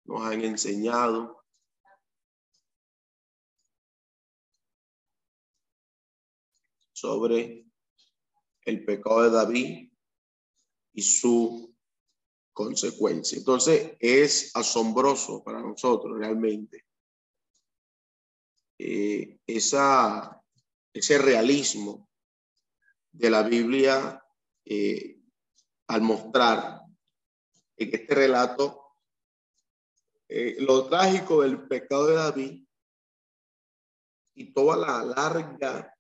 [0.05, 1.43] nos han enseñado.
[7.03, 7.65] sobre
[8.61, 9.91] el pecado de David
[10.93, 11.72] y su
[12.53, 13.37] consecuencia.
[13.37, 16.85] Entonces, es asombroso para nosotros realmente
[18.77, 20.41] eh, esa,
[20.93, 22.09] ese realismo
[23.11, 24.23] de la Biblia
[24.65, 25.19] eh,
[25.87, 26.81] al mostrar
[27.75, 28.83] en este relato
[30.27, 32.65] eh, lo trágico del pecado de David
[34.35, 35.95] y toda la larga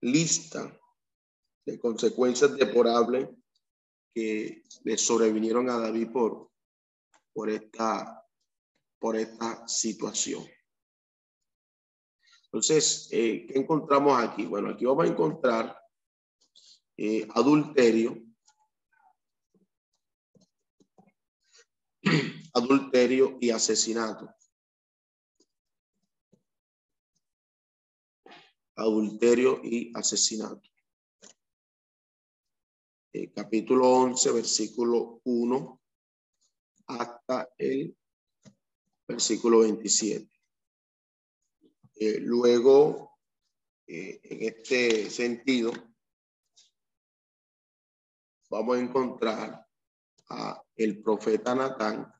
[0.00, 0.78] lista
[1.66, 3.28] de consecuencias deplorables
[4.14, 6.50] que le sobrevinieron a David por,
[7.32, 8.26] por, esta,
[8.98, 10.44] por esta situación.
[12.44, 14.44] Entonces, eh, ¿qué encontramos aquí?
[14.44, 15.80] Bueno, aquí vamos a encontrar
[16.96, 18.20] eh, adulterio,
[22.54, 24.34] adulterio y asesinato.
[28.74, 30.68] Adulterio y asesinato.
[33.12, 35.80] Eh, capítulo 11, versículo 1
[36.86, 37.96] hasta el
[39.08, 40.30] versículo 27.
[41.96, 43.18] Eh, luego,
[43.88, 45.72] eh, en este sentido,
[48.48, 49.66] vamos a encontrar
[50.28, 52.14] a el profeta Natán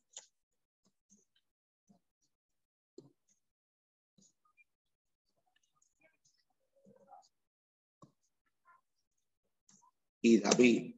[10.22, 10.94] y David.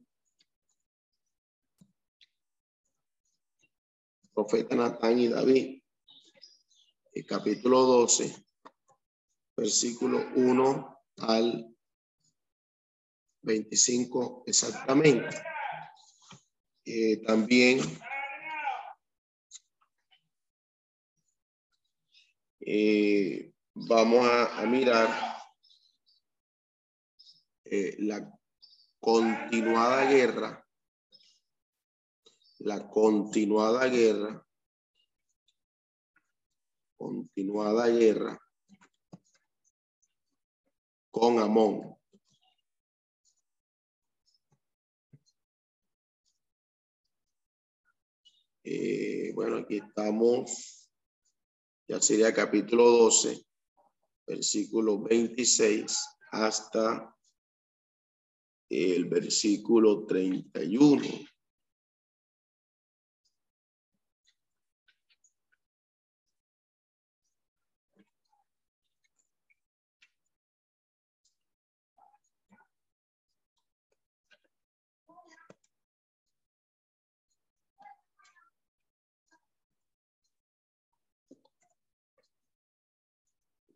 [4.33, 5.81] Profeta Natán y David.
[7.11, 8.45] El capítulo 12,
[9.55, 11.75] versículo 1 al
[13.43, 15.43] 25 exactamente.
[16.85, 17.79] Eh, también
[22.59, 25.07] eh, vamos a, mirar
[27.65, 28.42] eh, la
[29.03, 30.65] continuada guerra,
[32.59, 34.47] la continuada guerra,
[36.95, 38.39] continuada guerra
[41.11, 41.97] con Amón.
[48.63, 50.89] Eh, bueno, aquí estamos,
[51.89, 53.45] ya sería capítulo 12,
[54.25, 55.99] versículo 26
[56.31, 57.13] hasta
[58.73, 61.03] el versículo 31.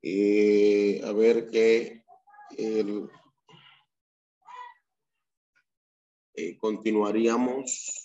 [0.02, 2.04] Eh, a ver qué
[2.58, 3.10] el,
[6.38, 8.04] eh, continuaríamos.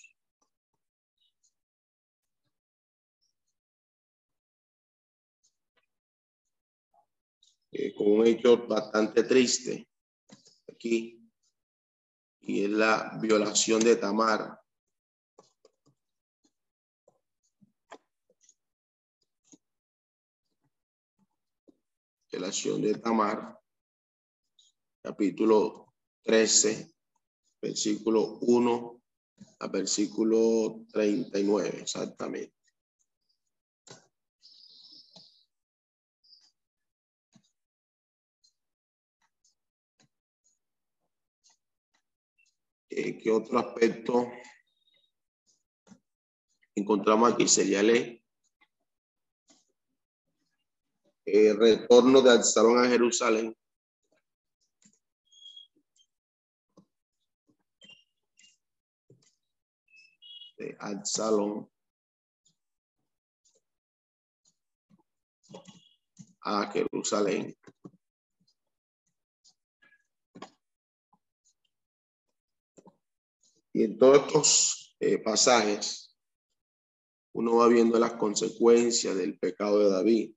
[7.71, 9.87] Eh, con un hecho bastante triste
[10.67, 11.19] aquí
[12.41, 14.59] y es la violación de Tamar.
[22.31, 23.59] Relación de Tamar,
[25.01, 25.93] capítulo
[26.23, 26.92] 13,
[27.63, 29.01] versículo 1
[29.59, 32.53] a versículo 39, exactamente.
[42.89, 44.29] Eh, ¿Qué otro aspecto
[46.75, 47.47] encontramos aquí?
[47.47, 48.21] Sería el
[51.57, 53.55] retorno de Absalón a Jerusalén.
[60.63, 61.69] De Absalón
[66.41, 67.53] a Jerusalén.
[73.73, 76.15] Y en todos estos eh, pasajes,
[77.33, 80.35] uno va viendo las consecuencias del pecado de David.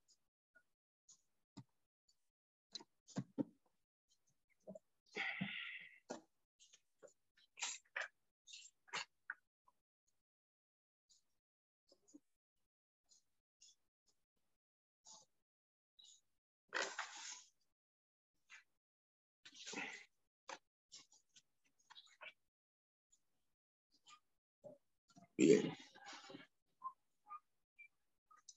[25.37, 25.71] Bien.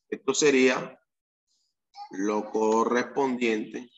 [0.08, 0.98] Esto sería
[2.12, 3.90] lo correspondiente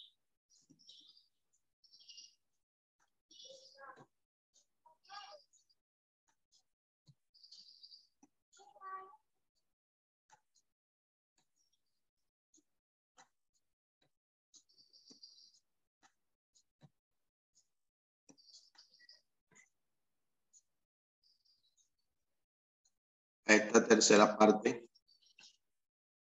[23.56, 24.86] esta tercera parte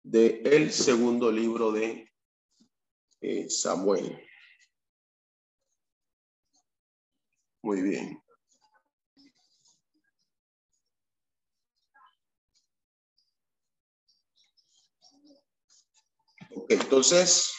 [0.03, 2.11] de el segundo libro de
[3.21, 4.25] eh, Samuel.
[7.61, 8.21] Muy bien.
[16.69, 17.51] entonces,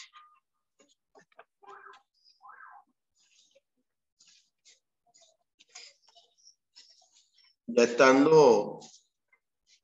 [7.67, 8.81] ya estando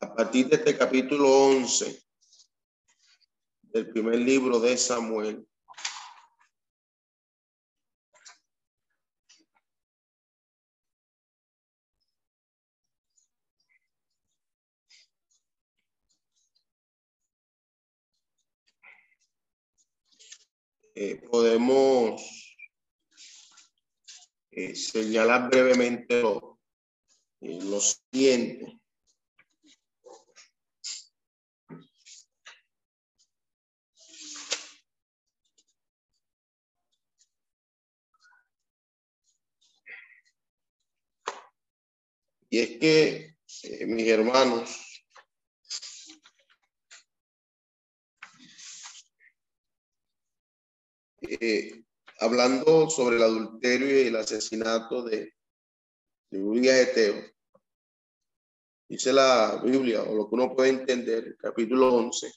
[0.01, 2.03] a partir de este capítulo 11
[3.63, 5.47] del primer libro de Samuel,
[20.95, 22.23] eh, podemos
[24.51, 26.59] eh, señalar brevemente lo,
[27.41, 28.81] eh, lo siguiente.
[42.49, 45.03] Y es que, eh, mis hermanos,
[51.23, 51.83] eh,
[52.21, 55.35] hablando sobre el adulterio y el asesinato de,
[56.31, 57.25] de Urias Eteo,
[58.89, 62.33] dice la Biblia, o lo que uno puede entender, capítulo 11,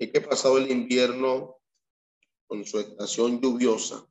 [0.00, 1.58] es que pasado el invierno
[2.48, 4.04] con su estación lluviosa,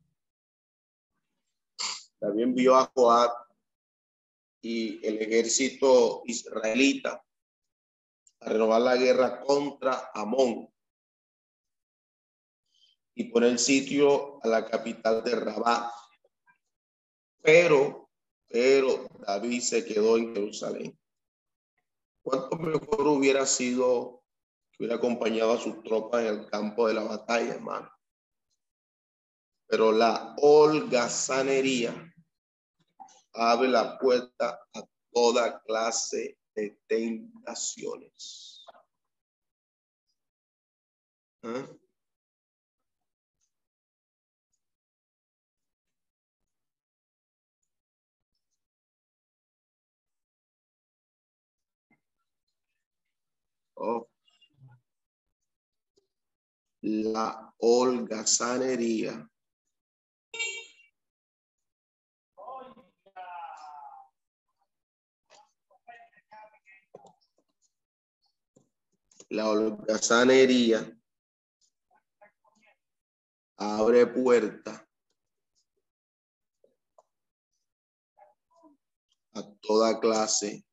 [2.20, 3.49] también vio a Joab
[4.62, 7.24] y el ejército israelita
[8.42, 10.70] a renovar la guerra contra Amón
[13.16, 15.92] y poner sitio a la capital de Rabat.
[17.42, 18.10] Pero,
[18.48, 21.00] pero David se quedó en Jerusalén.
[22.22, 24.24] ¿Cuánto mejor hubiera sido
[24.72, 27.92] que hubiera acompañado a sus tropas en el campo de la batalla, hermano?
[29.68, 32.09] Pero la holgazanería
[33.34, 38.66] abre la puerta a toda clase de tentaciones.
[41.44, 41.68] ¿Ah?
[53.76, 54.10] Oh.
[56.82, 59.29] La holgazanería.
[69.30, 71.00] La holgazanería
[73.58, 74.88] abre puerta
[79.34, 80.66] a toda clase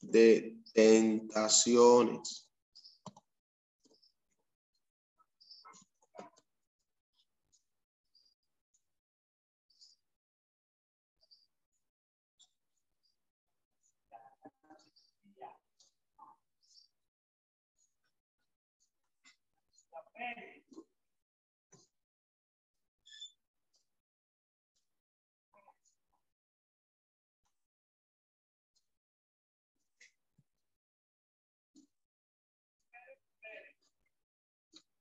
[0.00, 2.45] de tentaciones.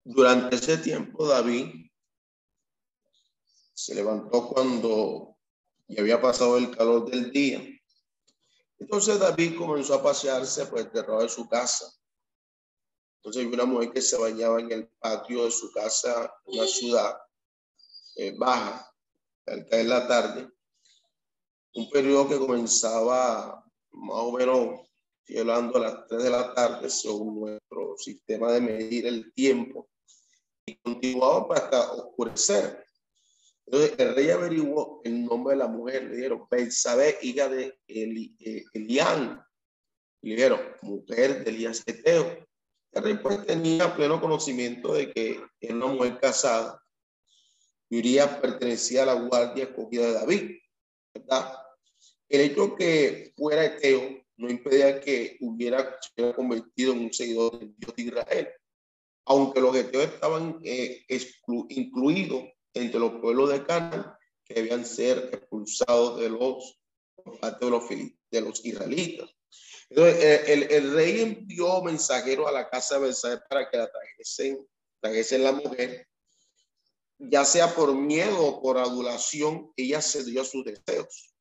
[0.08, 1.90] Durante ese tiempo David
[3.74, 5.36] se levantó cuando
[5.88, 7.68] ya había pasado el calor del día.
[8.78, 11.92] Entonces David comenzó a pasearse por el terreno de su casa.
[13.18, 17.18] Entonces vi una mujer que se bañaba en el patio de su casa una ciudad
[18.16, 18.88] eh, baja,
[19.48, 20.48] al caer la tarde.
[21.74, 24.88] Un periodo que comenzaba más o menos,
[25.36, 29.90] hablando a las 3 de la tarde, según nuestro sistema de medir el tiempo
[30.66, 32.86] y continuaba hasta oscurecer.
[33.66, 38.36] Entonces el rey averiguó el nombre de la mujer, le dijeron Belsabé, hija de Eli,
[38.40, 39.44] eh, Elián.
[40.22, 42.46] Le dijeron, mujer de Elías Eteo.
[42.92, 46.82] El rey pues tenía pleno conocimiento de que era una mujer casada
[47.90, 50.52] y Urias pertenecía a la guardia escogida de David,
[51.14, 51.54] ¿verdad?
[52.28, 57.76] El hecho que fuera Eteo no impedía que hubiera se convertido en un seguidor del
[57.78, 58.50] Dios de Israel
[59.26, 61.06] aunque los eteos estaban eh,
[61.70, 66.80] incluidos entre los pueblos de Canaán, que debían ser expulsados de los,
[67.60, 67.84] de los,
[68.30, 69.30] de los israelitas.
[69.90, 74.68] Entonces, el, rey envió mensajeros a la casa de Versailles para que la trajesen,
[75.00, 76.08] trajesen la mujer,
[77.18, 81.34] ya sea por miedo o por adulación, ella cedió a sus deseos.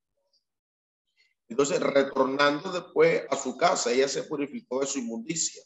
[1.48, 5.62] Entonces, retornando después a su casa, ella se purificó de su inmundicia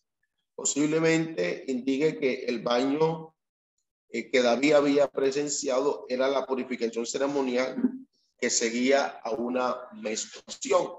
[0.58, 3.32] posiblemente indique que el baño
[4.08, 7.80] eh, que David había presenciado era la purificación ceremonial
[8.36, 10.94] que seguía a una menstruación.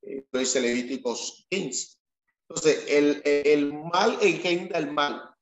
[0.00, 1.98] Eh, dice Levíticos 15.
[2.48, 5.34] Entonces, el, el mal engendra el mal.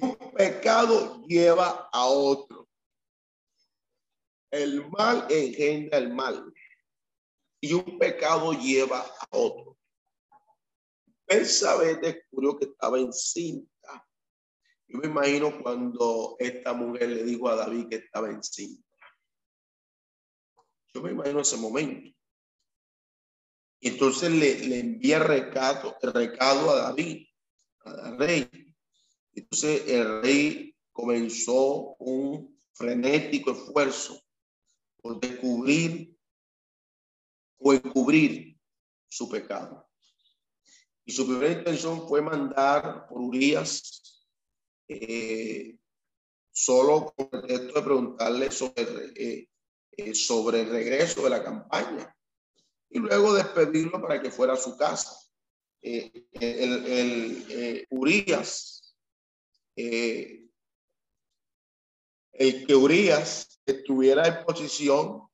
[0.00, 2.70] Un pecado lleva a otro.
[4.50, 6.54] El mal engendra el mal.
[7.60, 9.76] Y un pecado lleva a otro.
[11.30, 14.04] Belsabé descubrió que estaba encinta.
[14.88, 18.84] Yo me imagino cuando esta mujer le dijo a David que estaba encinta.
[20.92, 22.10] Yo me imagino ese momento.
[23.78, 27.24] Y entonces le, le envía recado, recado a David,
[27.84, 28.50] al rey.
[29.32, 34.20] Entonces el rey comenzó un frenético esfuerzo
[34.96, 36.18] por descubrir
[37.58, 38.58] o encubrir
[39.08, 39.89] su pecado.
[41.10, 44.22] Y su primera intención fue mandar por Urias
[44.86, 45.76] eh,
[46.52, 49.48] solo con el texto de preguntarle sobre, eh,
[49.90, 52.16] eh, sobre el regreso de la campaña
[52.88, 55.18] y luego despedirlo para que fuera a su casa.
[55.82, 58.94] el, el Urias,
[59.74, 60.48] el
[62.68, 65.28] que Urias estuviera en posición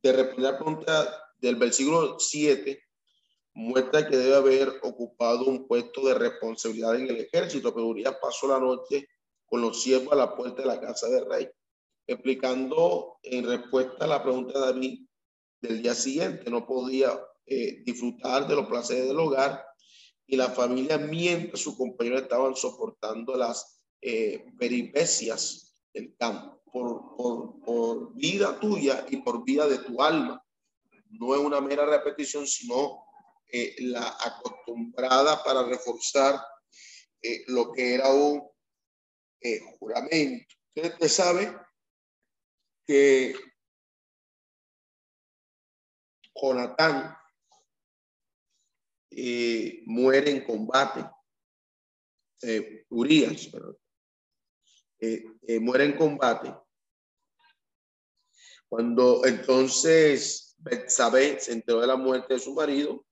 [0.00, 2.87] de responder la pregunta del versículo 7
[3.58, 8.46] muestra que debe haber ocupado un puesto de responsabilidad en el ejército, pero Urias pasó
[8.46, 9.08] la noche
[9.46, 11.48] con los siervos a la puerta de la casa del rey,
[12.06, 15.06] explicando en respuesta a la pregunta de David
[15.60, 19.64] del día siguiente, no podía eh, disfrutar de los placeres del hogar
[20.24, 27.60] y la familia mientras sus compañeros estaban soportando las eh, peripecias del campo por, por,
[27.60, 30.40] por vida tuya y por vida de tu alma.
[31.10, 33.07] No es una mera repetición, sino
[33.50, 36.38] eh, la acostumbrada para reforzar
[37.22, 38.46] eh, lo que era un
[39.40, 40.54] eh, juramento.
[40.74, 41.56] Usted sabe
[42.86, 43.34] que
[46.34, 47.16] Jonatán
[49.86, 51.04] muere en combate.
[52.90, 53.50] Urias,
[55.60, 56.54] muere en combate.
[58.68, 63.07] Cuando entonces Betsabé se enteró de la muerte de su marido,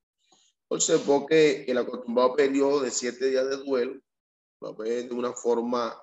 [0.68, 4.00] observó que el acostumbrado periodo de siete días de duelo
[4.78, 5.96] de una forma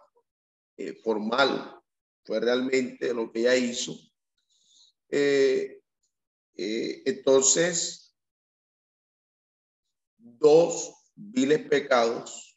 [0.77, 1.81] eh, formal.
[2.25, 3.93] Fue realmente lo que ella hizo.
[5.09, 5.81] Eh,
[6.55, 8.15] eh, entonces,
[10.17, 12.49] dos viles pecados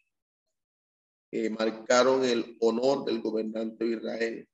[1.51, 4.49] marcaron el honor del gobernante de Israel,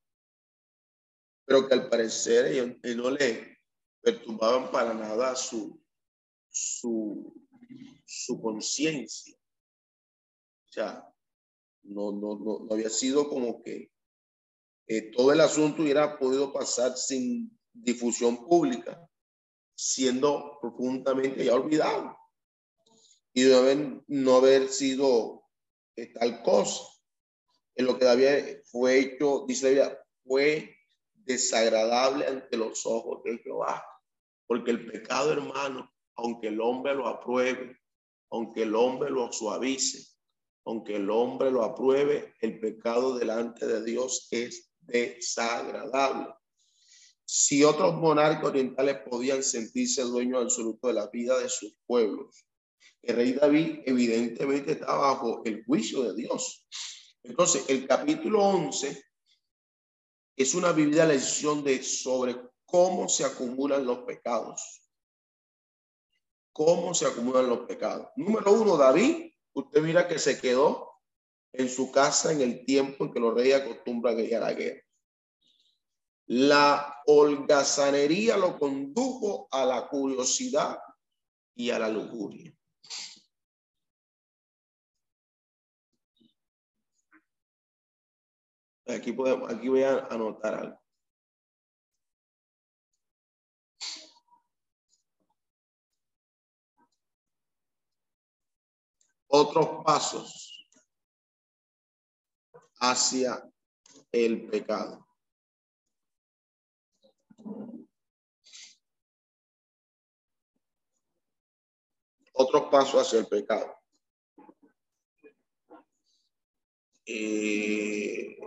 [1.44, 3.56] pero que al parecer no le
[4.00, 5.80] perturbaban para nada su,
[6.50, 7.41] su,
[8.12, 9.34] su conciencia.
[9.34, 11.09] O sea,
[11.82, 13.90] no, no, no, había sido como que
[15.16, 19.09] todo el asunto hubiera podido pasar sin difusión pública,
[19.74, 22.16] siendo profundamente ya olvidado
[23.32, 25.44] y de no haber sido
[25.97, 26.84] eh, tal cosa.
[27.74, 30.76] En lo que había fue hecho, dice la fue
[31.14, 33.82] desagradable ante los ojos de Jehová,
[34.47, 37.81] porque el pecado, hermano, aunque el hombre lo apruebe,
[38.32, 40.06] aunque el hombre lo suavice,
[40.64, 46.28] aunque el hombre lo apruebe, el pecado delante de Dios es desagradable.
[47.24, 52.46] Si otros monarcas orientales podían sentirse dueños absoluto de la vida de sus pueblos,
[53.02, 56.66] el rey David evidentemente está bajo el juicio de Dios.
[57.22, 59.04] Entonces, el capítulo 11
[60.36, 64.81] es una vivida lección de sobre cómo se acumulan los pecados.
[66.52, 68.08] Cómo se acumulan los pecados.
[68.16, 71.00] Número uno, David usted mira que se quedó
[71.52, 74.82] en su casa en el tiempo en que los reyes acostumbran a guerra.
[76.26, 80.78] La holgazanería lo condujo a la curiosidad
[81.54, 82.54] y a la lujuria.
[88.86, 90.81] Aquí, podemos, aquí voy a anotar algo.
[99.43, 100.69] Otros pasos
[102.78, 103.43] hacia
[104.12, 105.05] el pecado.
[112.35, 113.78] Otros pasos hacia el pecado.
[117.05, 118.39] Eh,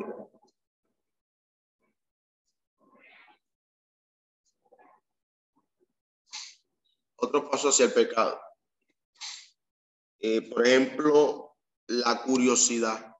[7.17, 8.44] otros pasos hacia el pecado.
[10.27, 13.15] Eh, por ejemplo, la curiosidad.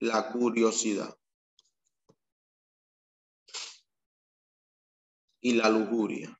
[0.00, 1.16] La curiosidad.
[5.40, 6.36] Y la lujuria.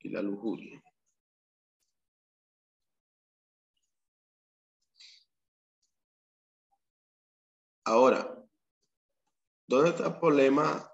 [0.00, 0.82] Y la lujuria.
[7.84, 8.41] Ahora,
[9.66, 10.88] ¿Dónde está el problema?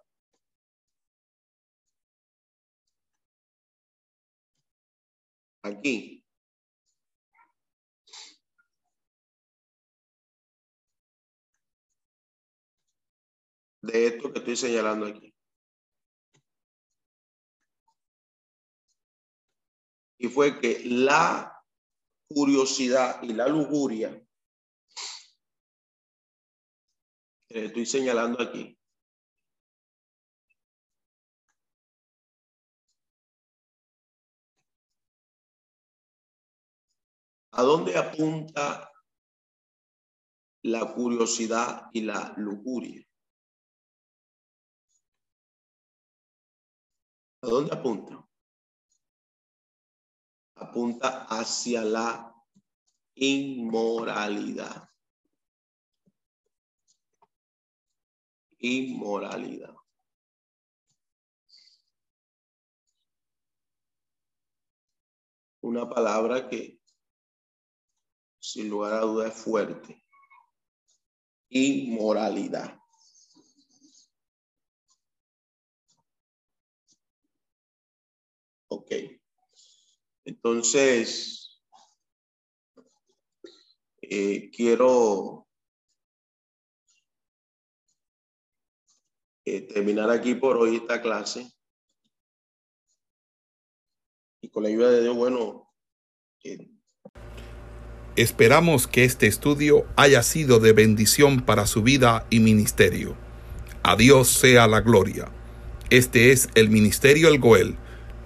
[5.63, 6.25] Aquí.
[13.83, 15.35] De esto que estoy señalando aquí.
[20.21, 21.65] Y fue que la
[22.29, 24.28] curiosidad y la lujuria
[27.49, 28.79] estoy señalando aquí.
[37.53, 38.89] ¿A dónde apunta
[40.63, 43.05] la curiosidad y la lujuria?
[47.43, 48.29] ¿A dónde apunta?
[50.57, 52.35] Apunta hacia la
[53.15, 54.88] inmoralidad.
[58.59, 59.75] Inmoralidad.
[65.61, 66.81] Una palabra que
[68.41, 70.05] sin lugar a duda es fuerte.
[71.51, 72.79] Inmoralidad.
[78.69, 78.93] Ok.
[80.25, 81.61] Entonces,
[84.03, 85.48] eh, quiero
[89.73, 91.51] terminar aquí por hoy esta clase.
[94.41, 95.69] y con la ayuda de Dios, bueno,
[96.45, 96.69] eh,
[98.17, 103.17] Esperamos que este estudio haya sido de bendición para su vida y ministerio.
[103.85, 105.31] A Dios sea la gloria.
[105.91, 107.77] Este es el Ministerio El Goel,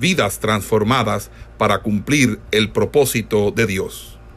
[0.01, 4.12] vidas transformadas para cumplir el propósito de Dios.